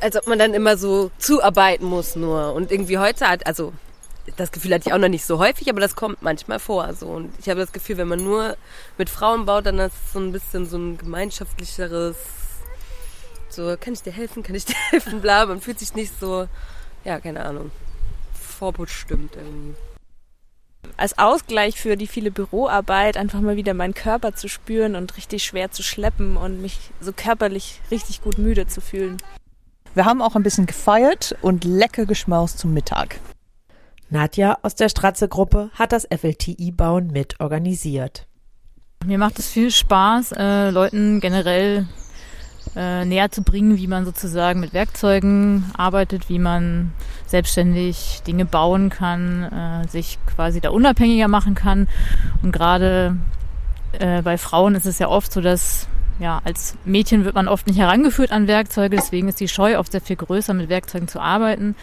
als 0.00 0.16
ob 0.16 0.26
man 0.26 0.38
dann 0.38 0.54
immer 0.54 0.76
so 0.76 1.10
zuarbeiten 1.18 1.86
muss 1.86 2.16
nur. 2.16 2.52
Und 2.54 2.72
irgendwie 2.72 2.98
heute 2.98 3.28
hat, 3.28 3.46
also 3.46 3.72
das 4.36 4.50
Gefühl 4.50 4.74
hatte 4.74 4.88
ich 4.88 4.92
auch 4.92 4.98
noch 4.98 5.08
nicht 5.08 5.24
so 5.24 5.38
häufig, 5.38 5.70
aber 5.70 5.80
das 5.80 5.94
kommt 5.94 6.22
manchmal 6.22 6.58
vor. 6.58 6.92
So. 6.94 7.06
Und 7.06 7.32
ich 7.38 7.48
habe 7.48 7.60
das 7.60 7.72
Gefühl, 7.72 7.96
wenn 7.98 8.08
man 8.08 8.22
nur 8.22 8.56
mit 8.98 9.08
Frauen 9.08 9.46
baut, 9.46 9.66
dann 9.66 9.78
ist 9.78 9.92
es 10.06 10.12
so 10.12 10.18
ein 10.18 10.32
bisschen 10.32 10.66
so 10.66 10.76
ein 10.76 10.98
gemeinschaftlicheres, 10.98 12.16
so, 13.48 13.76
kann 13.80 13.94
ich 13.94 14.02
dir 14.02 14.12
helfen, 14.12 14.42
kann 14.42 14.56
ich 14.56 14.64
dir 14.64 14.74
helfen, 14.90 15.20
bla. 15.20 15.46
Man 15.46 15.60
fühlt 15.60 15.78
sich 15.78 15.94
nicht 15.94 16.18
so, 16.18 16.48
ja, 17.04 17.20
keine 17.20 17.44
Ahnung, 17.44 17.70
vorbestimmt 18.58 19.36
irgendwie 19.36 19.85
als 20.96 21.18
Ausgleich 21.18 21.80
für 21.80 21.96
die 21.96 22.06
viele 22.06 22.30
Büroarbeit 22.30 23.16
einfach 23.16 23.40
mal 23.40 23.56
wieder 23.56 23.74
meinen 23.74 23.94
Körper 23.94 24.34
zu 24.34 24.48
spüren 24.48 24.96
und 24.96 25.16
richtig 25.16 25.44
schwer 25.44 25.70
zu 25.70 25.82
schleppen 25.82 26.36
und 26.36 26.60
mich 26.62 26.78
so 27.00 27.12
körperlich 27.12 27.80
richtig 27.90 28.22
gut 28.22 28.38
müde 28.38 28.66
zu 28.66 28.80
fühlen. 28.80 29.18
Wir 29.94 30.04
haben 30.04 30.20
auch 30.20 30.36
ein 30.36 30.42
bisschen 30.42 30.66
gefeiert 30.66 31.36
und 31.42 31.64
lecker 31.64 32.04
geschmaust 32.04 32.58
zum 32.58 32.74
Mittag. 32.74 33.18
Nadja 34.10 34.58
aus 34.62 34.74
der 34.74 34.88
Stratze-Gruppe 34.88 35.70
hat 35.74 35.92
das 35.92 36.06
FLTI-Bauen 36.06 37.08
mit 37.08 37.40
organisiert. 37.40 38.26
Mir 39.04 39.18
macht 39.18 39.38
es 39.38 39.48
viel 39.48 39.70
Spaß, 39.70 40.32
äh, 40.32 40.70
Leuten 40.70 41.20
generell 41.20 41.86
äh, 42.76 43.04
näher 43.04 43.30
zu 43.30 43.42
bringen, 43.42 43.78
wie 43.78 43.86
man 43.86 44.04
sozusagen 44.04 44.60
mit 44.60 44.74
Werkzeugen 44.74 45.64
arbeitet, 45.76 46.28
wie 46.28 46.38
man 46.38 46.92
selbstständig 47.26 48.22
Dinge 48.26 48.44
bauen 48.44 48.90
kann, 48.90 49.44
äh, 49.84 49.88
sich 49.88 50.18
quasi 50.26 50.60
da 50.60 50.70
unabhängiger 50.70 51.28
machen 51.28 51.54
kann. 51.54 51.88
Und 52.42 52.52
gerade 52.52 53.16
äh, 53.98 54.22
bei 54.22 54.36
Frauen 54.36 54.74
ist 54.74 54.86
es 54.86 54.98
ja 54.98 55.08
oft 55.08 55.32
so, 55.32 55.40
dass 55.40 55.88
ja, 56.18 56.40
als 56.44 56.76
Mädchen 56.84 57.24
wird 57.24 57.34
man 57.34 57.48
oft 57.48 57.66
nicht 57.66 57.78
herangeführt 57.78 58.32
an 58.32 58.46
Werkzeuge, 58.46 58.96
deswegen 58.96 59.28
ist 59.28 59.40
die 59.40 59.48
Scheu 59.48 59.78
oft 59.78 59.92
sehr 59.92 60.00
viel 60.00 60.16
größer, 60.16 60.54
mit 60.54 60.68
Werkzeugen 60.68 61.08
zu 61.08 61.20
arbeiten. 61.20 61.74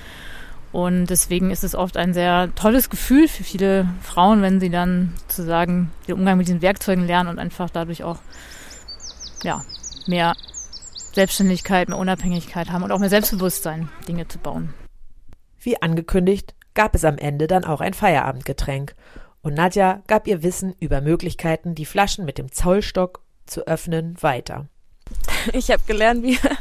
Und 0.71 1.06
deswegen 1.08 1.51
ist 1.51 1.63
es 1.63 1.75
oft 1.75 1.97
ein 1.97 2.13
sehr 2.13 2.49
tolles 2.56 2.89
Gefühl 2.89 3.27
für 3.27 3.43
viele 3.43 3.88
Frauen, 4.01 4.41
wenn 4.41 4.60
sie 4.60 4.71
dann 4.71 5.13
sozusagen 5.27 5.91
den 6.08 6.15
Umgang 6.15 6.38
mit 6.38 6.47
diesen 6.47 6.63
Werkzeugen 6.63 7.06
lernen 7.06 7.29
und 7.29 7.38
einfach 7.38 7.69
dadurch 7.69 8.03
auch 8.03 8.17
ja, 9.43 9.62
mehr 10.08 10.34
Selbstständigkeit, 11.13 11.89
mehr 11.89 11.97
Unabhängigkeit 11.97 12.71
haben 12.71 12.84
und 12.84 12.91
auch 12.91 12.99
mehr 12.99 13.10
Selbstbewusstsein, 13.10 13.89
Dinge 14.08 14.28
zu 14.28 14.39
bauen. 14.39 14.73
Wie 15.60 15.82
angekündigt, 15.82 16.56
gab 16.73 16.95
es 16.95 17.06
am 17.06 17.17
Ende 17.17 17.47
dann 17.47 17.65
auch 17.65 17.82
ein 17.82 17.93
Feierabendgetränk. 17.93 18.95
Und 19.41 19.54
Nadja 19.54 20.02
gab 20.08 20.28
ihr 20.28 20.41
Wissen 20.41 20.73
über 20.80 21.02
Möglichkeiten, 21.02 21.76
die 21.76 21.86
Flaschen 21.86 22.26
mit 22.26 22.38
dem 22.38 22.52
Zollstock 22.52 23.21
zu 23.45 23.67
öffnen, 23.67 24.21
weiter. 24.21 24.67
Ich 25.52 25.69
habe 25.69 25.84
gelernt, 25.86 26.23
wie 26.23 26.39
man 26.41 26.58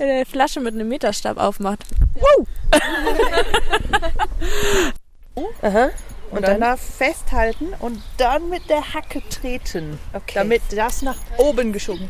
eine 0.00 0.26
Flasche 0.26 0.60
mit 0.60 0.74
einem 0.74 0.88
Meterstab 0.88 1.38
aufmacht. 1.38 1.80
Wow! 2.14 2.46
Aha. 5.62 5.90
Und, 6.30 6.36
und 6.36 6.46
dann, 6.46 6.60
dann 6.60 6.78
festhalten 6.78 7.68
und 7.80 8.00
dann 8.18 8.50
mit 8.50 8.68
der 8.68 8.94
Hacke 8.94 9.22
treten, 9.30 9.98
okay. 10.12 10.34
damit 10.34 10.62
das 10.70 11.02
nach 11.02 11.16
oben 11.38 11.72
geschoben 11.72 12.08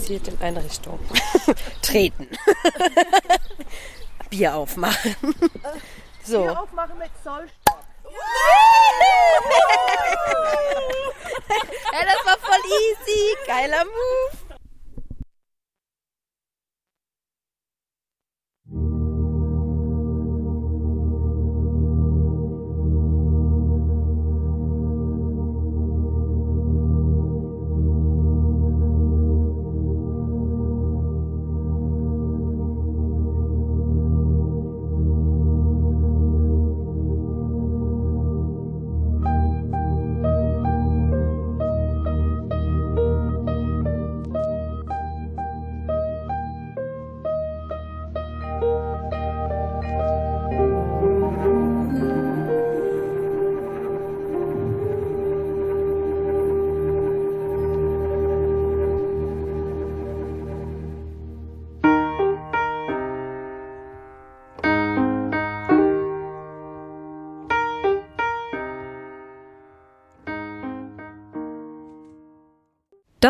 Zielt 0.00 0.28
in 0.28 0.40
eine 0.40 0.64
Richtung. 0.64 0.98
Treten. 1.82 2.28
Bier 4.30 4.54
aufmachen. 4.54 5.14
So. 6.22 6.42
Bier 6.42 6.60
aufmachen 6.60 6.98
mit 6.98 7.10
Zollstock. 7.24 7.78
ja, 11.92 12.04
das 12.04 12.26
war 12.26 12.38
voll 12.38 12.60
easy. 12.66 13.36
Geiler 13.46 13.84
Move. 13.86 14.49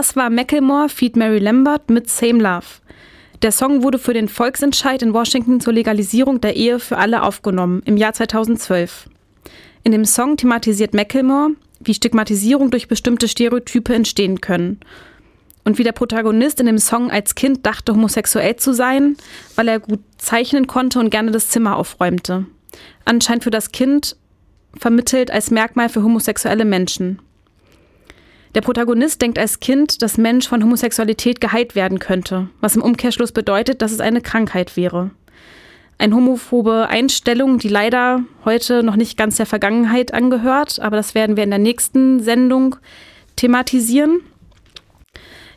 Das 0.01 0.17
war 0.17 0.31
Macklemore 0.31 0.89
feat. 0.89 1.15
Mary 1.15 1.41
Lambert 1.41 1.91
mit 1.91 2.09
Same 2.09 2.43
Love. 2.43 2.65
Der 3.43 3.53
Song 3.53 3.83
wurde 3.83 3.99
für 3.99 4.15
den 4.15 4.29
Volksentscheid 4.29 5.03
in 5.03 5.13
Washington 5.13 5.61
zur 5.61 5.75
Legalisierung 5.75 6.41
der 6.41 6.57
Ehe 6.57 6.79
für 6.79 6.97
alle 6.97 7.23
aufgenommen 7.23 7.83
im 7.85 7.99
Jahr 7.99 8.15
2012. 8.15 9.11
In 9.85 9.93
dem 9.93 10.07
Song 10.07 10.39
thematisiert 10.39 10.95
Macklemore, 10.95 11.51
wie 11.81 11.93
Stigmatisierung 11.93 12.71
durch 12.71 12.89
bestimmte 12.89 13.29
Stereotype 13.29 13.93
entstehen 13.95 14.41
können. 14.41 14.81
Und 15.65 15.77
wie 15.77 15.85
der 15.85 15.93
Protagonist 15.93 16.61
in 16.61 16.67
dem 16.67 16.79
Song 16.79 17.11
als 17.11 17.35
Kind 17.35 17.67
dachte, 17.67 17.93
homosexuell 17.93 18.57
zu 18.57 18.73
sein, 18.73 19.19
weil 19.55 19.69
er 19.69 19.81
gut 19.81 20.01
zeichnen 20.17 20.67
konnte 20.67 20.99
und 20.99 21.11
gerne 21.11 21.31
das 21.31 21.51
Zimmer 21.51 21.77
aufräumte. 21.77 22.47
Anscheinend 23.05 23.45
für 23.45 23.51
das 23.51 23.71
Kind 23.71 24.17
vermittelt 24.79 25.31
als 25.31 25.51
Merkmal 25.51 25.91
für 25.91 26.03
homosexuelle 26.03 26.65
Menschen. 26.65 27.21
Der 28.55 28.63
Protagonist 28.63 29.23
denkt 29.23 29.39
als 29.39 29.61
Kind, 29.61 30.03
dass 30.03 30.19
Mensch 30.19 30.49
von 30.49 30.63
Homosexualität 30.63 31.41
geheilt 31.41 31.77
werden 31.77 32.01
könnte, 32.01 32.49
was 32.61 32.75
im 32.75 32.83
Umkehrschluss 32.83 33.31
bedeutet, 33.31 33.81
dass 33.81 33.93
es 33.93 34.01
eine 34.01 34.21
Krankheit 34.21 34.77
wäre. 34.77 35.11
Eine 35.99 36.17
homophobe 36.17 36.89
Einstellung, 36.89 37.59
die 37.59 37.69
leider 37.69 38.25
heute 38.45 38.83
noch 38.83 38.97
nicht 38.97 39.17
ganz 39.17 39.37
der 39.37 39.47
Vergangenheit 39.47 40.13
angehört, 40.13 40.81
aber 40.81 40.97
das 40.97 41.15
werden 41.15 41.37
wir 41.37 41.45
in 41.45 41.51
der 41.51 41.59
nächsten 41.59 42.21
Sendung 42.21 42.77
thematisieren. 43.37 44.21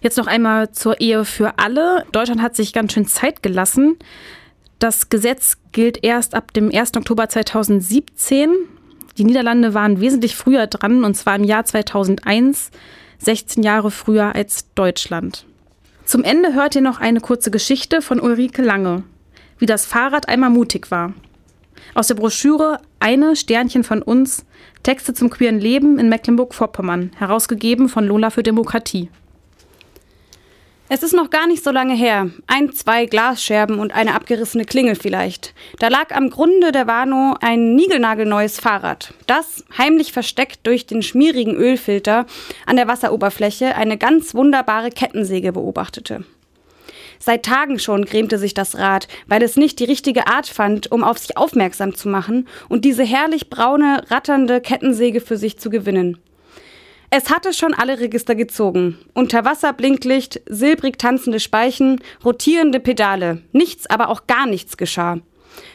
Jetzt 0.01 0.17
noch 0.17 0.27
einmal 0.27 0.71
zur 0.71 0.99
Ehe 0.99 1.25
für 1.25 1.57
alle. 1.57 2.05
Deutschland 2.11 2.41
hat 2.41 2.55
sich 2.55 2.73
ganz 2.73 2.93
schön 2.93 3.07
Zeit 3.07 3.41
gelassen. 3.41 3.97
Das 4.77 5.09
Gesetz 5.09 5.57
gilt 5.71 6.03
erst 6.03 6.35
ab 6.35 6.53
dem 6.53 6.69
1. 6.69 6.97
Oktober 6.97 7.29
2017 7.29 8.49
Die 9.18 9.24
Niederlande 9.24 9.74
waren 9.74 9.99
wesentlich 9.99 10.36
früher 10.36 10.68
dran, 10.68 11.03
und 11.03 11.16
zwar 11.16 11.36
im 11.36 11.43
Jahr 11.43 11.66
2001, 11.66 12.72
16 13.20 13.64
Jahre 13.64 13.91
früher 13.91 14.36
als 14.36 14.74
Deutschland. 14.74 15.45
Zum 16.05 16.24
Ende 16.24 16.53
hört 16.53 16.76
ihr 16.76 16.82
noch 16.82 16.99
eine 16.99 17.22
kurze 17.22 17.51
Geschichte 17.51 18.01
von 18.01 18.20
Ulrike 18.20 18.61
Lange, 18.61 19.03
wie 19.59 19.66
das 19.66 19.86
Fahrrad 19.86 20.28
einmal 20.28 20.49
mutig 20.49 20.91
war. 20.91 21.14
Aus 21.93 22.07
der 22.07 22.16
Broschüre 22.16 22.80
Eine 22.99 23.36
Sternchen 23.36 23.84
von 23.84 24.01
uns, 24.01 24.45
Texte 24.82 25.14
zum 25.14 25.30
queeren 25.30 25.59
Leben 25.59 25.99
in 25.99 26.09
Mecklenburg-Vorpommern, 26.09 27.11
herausgegeben 27.16 27.89
von 27.89 28.05
Lola 28.05 28.32
für 28.32 28.43
Demokratie. 28.43 29.09
Es 30.95 31.01
ist 31.01 31.15
noch 31.15 31.31
gar 31.31 31.47
nicht 31.47 31.63
so 31.63 31.71
lange 31.71 31.95
her. 31.95 32.29
Ein, 32.45 32.71
zwei 32.71 33.07
Glasscherben 33.07 33.79
und 33.79 33.95
eine 33.95 34.13
abgerissene 34.13 34.63
Klingel 34.63 34.93
vielleicht. 34.93 35.55
Da 35.79 35.87
lag 35.87 36.15
am 36.15 36.29
Grunde 36.29 36.71
der 36.71 36.85
Warnow 36.85 37.35
ein 37.41 37.73
niegelnagelneues 37.73 38.59
Fahrrad, 38.59 39.11
das, 39.25 39.65
heimlich 39.75 40.13
versteckt 40.13 40.67
durch 40.67 40.85
den 40.85 41.01
schmierigen 41.01 41.55
Ölfilter 41.55 42.27
an 42.67 42.75
der 42.75 42.87
Wasseroberfläche, 42.87 43.75
eine 43.75 43.97
ganz 43.97 44.35
wunderbare 44.35 44.91
Kettensäge 44.91 45.51
beobachtete. 45.53 46.25
Seit 47.17 47.43
Tagen 47.43 47.79
schon 47.79 48.05
grämte 48.05 48.37
sich 48.37 48.53
das 48.53 48.77
Rad, 48.77 49.07
weil 49.25 49.41
es 49.41 49.57
nicht 49.57 49.79
die 49.79 49.85
richtige 49.85 50.27
Art 50.27 50.45
fand, 50.45 50.91
um 50.91 51.03
auf 51.03 51.17
sich 51.17 51.37
aufmerksam 51.37 51.95
zu 51.95 52.07
machen 52.07 52.47
und 52.69 52.85
diese 52.85 53.03
herrlich 53.03 53.49
braune, 53.49 54.03
ratternde 54.11 54.61
Kettensäge 54.61 55.21
für 55.21 55.37
sich 55.37 55.57
zu 55.57 55.71
gewinnen. 55.71 56.19
Es 57.16 57.30
hatte 57.30 57.53
schon 57.53 57.76
alle 57.76 57.99
Register 57.99 58.34
gezogen. 58.34 58.97
Unterwasserblinklicht, 59.14 60.41
silbrig 60.49 60.97
tanzende 60.97 61.39
Speichen, 61.39 62.01
rotierende 62.26 62.80
Pedale. 62.80 63.43
Nichts, 63.51 63.88
aber 63.88 64.09
auch 64.09 64.26
gar 64.26 64.47
nichts 64.47 64.78
geschah. 64.78 65.20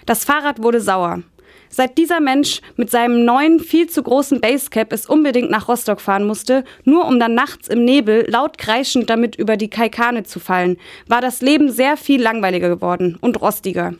Das 0.04 0.24
Fahrrad 0.24 0.64
wurde 0.64 0.80
sauer. 0.80 1.22
Seit 1.68 1.96
dieser 1.96 2.18
Mensch 2.18 2.60
mit 2.74 2.90
seinem 2.90 3.24
neuen, 3.24 3.60
viel 3.60 3.88
zu 3.88 4.02
großen 4.02 4.40
Basecap 4.40 4.92
es 4.92 5.06
unbedingt 5.06 5.48
nach 5.48 5.68
Rostock 5.68 6.00
fahren 6.00 6.26
musste, 6.26 6.64
nur 6.82 7.06
um 7.06 7.20
dann 7.20 7.36
nachts 7.36 7.68
im 7.68 7.84
Nebel 7.84 8.28
laut 8.28 8.58
kreischend 8.58 9.08
damit 9.08 9.36
über 9.36 9.56
die 9.56 9.70
Kaikane 9.70 10.24
zu 10.24 10.40
fallen, 10.40 10.76
war 11.06 11.20
das 11.20 11.40
Leben 11.40 11.70
sehr 11.70 11.96
viel 11.96 12.20
langweiliger 12.20 12.68
geworden 12.68 13.16
und 13.20 13.40
rostiger. 13.40 13.94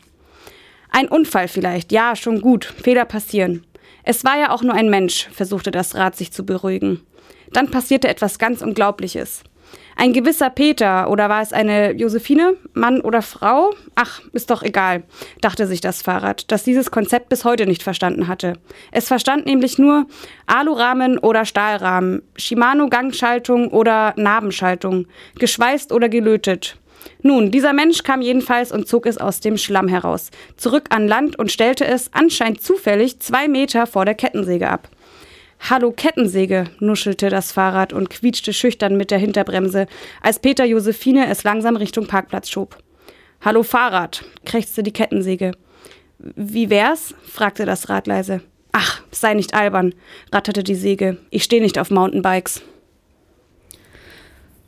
Ein 0.89 1.07
Unfall 1.07 1.47
vielleicht, 1.47 1.93
ja, 1.93 2.17
schon 2.17 2.41
gut, 2.41 2.65
Fehler 2.65 3.05
passieren. 3.05 3.63
Es 4.03 4.25
war 4.25 4.37
ja 4.37 4.51
auch 4.51 4.61
nur 4.61 4.73
ein 4.73 4.89
Mensch, 4.89 5.29
versuchte 5.31 5.71
das 5.71 5.95
Rad 5.95 6.17
sich 6.17 6.33
zu 6.33 6.45
beruhigen. 6.45 6.99
Dann 7.53 7.71
passierte 7.71 8.07
etwas 8.07 8.39
ganz 8.39 8.61
Unglaubliches. 8.61 9.43
Ein 9.95 10.13
gewisser 10.13 10.49
Peter, 10.49 11.09
oder 11.09 11.27
war 11.27 11.41
es 11.41 11.51
eine 11.51 11.91
Josephine, 11.91 12.55
Mann 12.73 13.01
oder 13.01 13.21
Frau? 13.21 13.71
Ach, 13.95 14.21
ist 14.31 14.49
doch 14.49 14.63
egal, 14.63 15.03
dachte 15.41 15.67
sich 15.67 15.81
das 15.81 16.01
Fahrrad, 16.01 16.49
das 16.51 16.63
dieses 16.63 16.89
Konzept 16.89 17.27
bis 17.27 17.43
heute 17.43 17.65
nicht 17.65 17.83
verstanden 17.83 18.29
hatte. 18.29 18.53
Es 18.93 19.09
verstand 19.09 19.45
nämlich 19.45 19.77
nur 19.77 20.05
Alurahmen 20.45 21.17
oder 21.17 21.43
Stahlrahmen, 21.43 22.21
Shimano-Gangschaltung 22.37 23.67
oder 23.71 24.13
Nabenschaltung, 24.15 25.05
geschweißt 25.37 25.91
oder 25.91 26.07
gelötet. 26.07 26.77
Nun, 27.21 27.51
dieser 27.51 27.73
Mensch 27.73 28.03
kam 28.03 28.21
jedenfalls 28.21 28.71
und 28.71 28.87
zog 28.87 29.05
es 29.05 29.17
aus 29.17 29.41
dem 29.41 29.57
Schlamm 29.57 29.89
heraus, 29.89 30.31
zurück 30.55 30.85
an 30.91 31.09
Land 31.09 31.37
und 31.37 31.51
stellte 31.51 31.85
es 31.85 32.09
anscheinend 32.13 32.61
zufällig 32.61 33.19
zwei 33.19 33.49
Meter 33.49 33.85
vor 33.85 34.05
der 34.05 34.15
Kettensäge 34.15 34.69
ab. 34.69 34.87
Hallo 35.59 35.91
Kettensäge, 35.91 36.65
nuschelte 36.79 37.29
das 37.29 37.51
Fahrrad 37.51 37.93
und 37.93 38.09
quietschte 38.09 38.53
schüchtern 38.53 38.97
mit 38.97 39.11
der 39.11 39.19
Hinterbremse, 39.19 39.87
als 40.21 40.39
Peter 40.39 40.65
Josephine 40.65 41.27
es 41.27 41.43
langsam 41.43 41.75
Richtung 41.75 42.07
Parkplatz 42.07 42.49
schob. 42.49 42.77
Hallo 43.41 43.63
Fahrrad, 43.63 44.23
krächzte 44.45 44.83
die 44.83 44.93
Kettensäge. 44.93 45.51
Wie 46.17 46.69
wär's? 46.69 47.13
fragte 47.23 47.65
das 47.65 47.89
Rad 47.89 48.07
leise. 48.07 48.41
Ach, 48.71 49.01
sei 49.11 49.33
nicht 49.33 49.53
albern, 49.53 49.93
ratterte 50.31 50.63
die 50.63 50.75
Säge. 50.75 51.17
Ich 51.29 51.43
stehe 51.43 51.61
nicht 51.61 51.77
auf 51.77 51.91
Mountainbikes. 51.91 52.61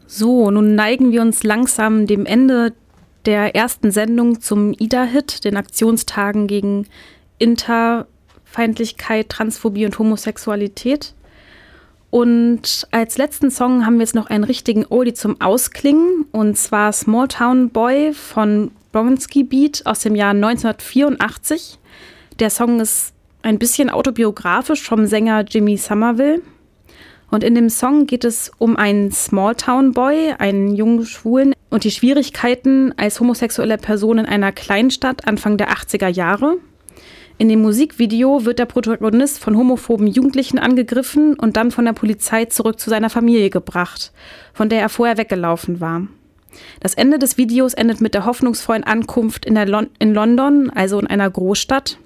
So, 0.07 0.51
nun 0.51 0.75
neigen 0.75 1.11
wir 1.11 1.21
uns 1.21 1.43
langsam 1.43 2.05
dem 2.05 2.25
Ende 2.25 2.73
der 3.25 3.55
ersten 3.55 3.91
Sendung 3.91 4.41
zum 4.41 4.73
IDA-Hit, 4.73 5.45
den 5.45 5.57
Aktionstagen 5.57 6.47
gegen 6.47 6.87
Interfeindlichkeit, 8.51 9.29
Transphobie 9.29 9.85
und 9.85 9.97
Homosexualität. 9.97 11.13
Und 12.09 12.85
als 12.91 13.17
letzten 13.17 13.49
Song 13.49 13.85
haben 13.85 13.95
wir 13.95 14.01
jetzt 14.01 14.15
noch 14.15 14.29
einen 14.29 14.43
richtigen 14.43 14.85
Oldie 14.89 15.13
zum 15.13 15.39
Ausklingen, 15.39 16.25
und 16.33 16.57
zwar 16.57 16.91
Small 16.91 17.29
Town 17.29 17.69
Boy 17.69 18.11
von 18.13 18.71
Bronski 18.91 19.43
Beat 19.43 19.85
aus 19.85 20.01
dem 20.01 20.15
Jahr 20.15 20.31
1984. 20.31 21.79
Der 22.39 22.49
Song 22.49 22.81
ist 22.81 23.13
ein 23.41 23.57
bisschen 23.57 23.89
autobiografisch 23.89 24.83
vom 24.83 25.05
Sänger 25.05 25.45
Jimmy 25.47 25.77
Somerville. 25.77 26.41
Und 27.29 27.45
in 27.45 27.55
dem 27.55 27.69
Song 27.69 28.05
geht 28.05 28.25
es 28.25 28.51
um 28.57 28.75
einen 28.75 29.13
Smalltown 29.13 29.93
Boy, 29.93 30.33
einen 30.37 30.75
jungen 30.75 31.05
Schwulen 31.05 31.53
und 31.69 31.85
die 31.85 31.91
Schwierigkeiten 31.91 32.93
als 32.97 33.21
homosexuelle 33.21 33.77
Person 33.77 34.17
in 34.17 34.25
einer 34.25 34.51
Kleinstadt 34.51 35.25
Anfang 35.25 35.55
der 35.55 35.71
80er 35.71 36.09
Jahre. 36.09 36.57
In 37.41 37.49
dem 37.49 37.63
Musikvideo 37.63 38.45
wird 38.45 38.59
der 38.59 38.67
Protagonist 38.67 39.39
von 39.39 39.57
homophoben 39.57 40.05
Jugendlichen 40.05 40.59
angegriffen 40.59 41.33
und 41.33 41.57
dann 41.57 41.71
von 41.71 41.85
der 41.85 41.93
Polizei 41.93 42.45
zurück 42.45 42.79
zu 42.79 42.91
seiner 42.91 43.09
Familie 43.09 43.49
gebracht, 43.49 44.11
von 44.53 44.69
der 44.69 44.79
er 44.79 44.89
vorher 44.89 45.17
weggelaufen 45.17 45.81
war. 45.81 46.03
Das 46.81 46.93
Ende 46.93 47.17
des 47.17 47.39
Videos 47.39 47.73
endet 47.73 47.99
mit 47.99 48.13
der 48.13 48.27
hoffnungsvollen 48.27 48.83
Ankunft 48.83 49.47
in, 49.47 49.55
Lon 49.55 49.89
in 49.97 50.13
London, 50.13 50.69
also 50.69 50.99
in 50.99 51.07
einer 51.07 51.31
Großstadt. 51.31 51.97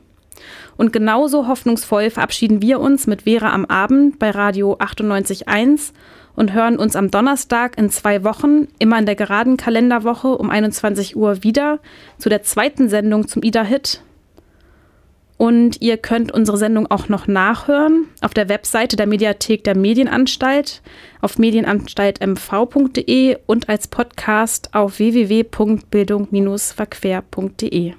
Und 0.77 0.93
genauso 0.93 1.49
hoffnungsvoll 1.49 2.11
verabschieden 2.11 2.61
wir 2.61 2.79
uns 2.79 3.05
mit 3.05 3.23
Vera 3.23 3.51
am 3.51 3.65
Abend 3.65 4.17
bei 4.19 4.29
Radio 4.29 4.75
98.1 4.75 5.91
und 6.37 6.53
hören 6.53 6.77
uns 6.77 6.95
am 6.95 7.11
Donnerstag 7.11 7.77
in 7.77 7.89
zwei 7.89 8.23
Wochen, 8.23 8.69
immer 8.79 8.99
in 8.99 9.05
der 9.05 9.15
geraden 9.15 9.57
Kalenderwoche 9.57 10.29
um 10.29 10.49
21 10.49 11.17
Uhr 11.17 11.43
wieder 11.43 11.79
zu 12.19 12.29
der 12.29 12.41
zweiten 12.41 12.87
Sendung 12.87 13.27
zum 13.27 13.43
Ida-Hit. 13.43 13.99
Und 15.37 15.81
ihr 15.81 15.97
könnt 15.97 16.31
unsere 16.31 16.57
Sendung 16.57 16.89
auch 16.89 17.09
noch 17.09 17.27
nachhören 17.27 18.05
auf 18.21 18.33
der 18.33 18.47
Webseite 18.47 18.95
der 18.95 19.05
Mediathek 19.05 19.65
der 19.65 19.75
Medienanstalt, 19.75 20.81
auf 21.21 21.37
medienanstaltmv.de 21.37 23.39
und 23.45 23.67
als 23.67 23.89
Podcast 23.89 24.73
auf 24.73 24.99
www.bildung-verquer.de. 24.99 27.95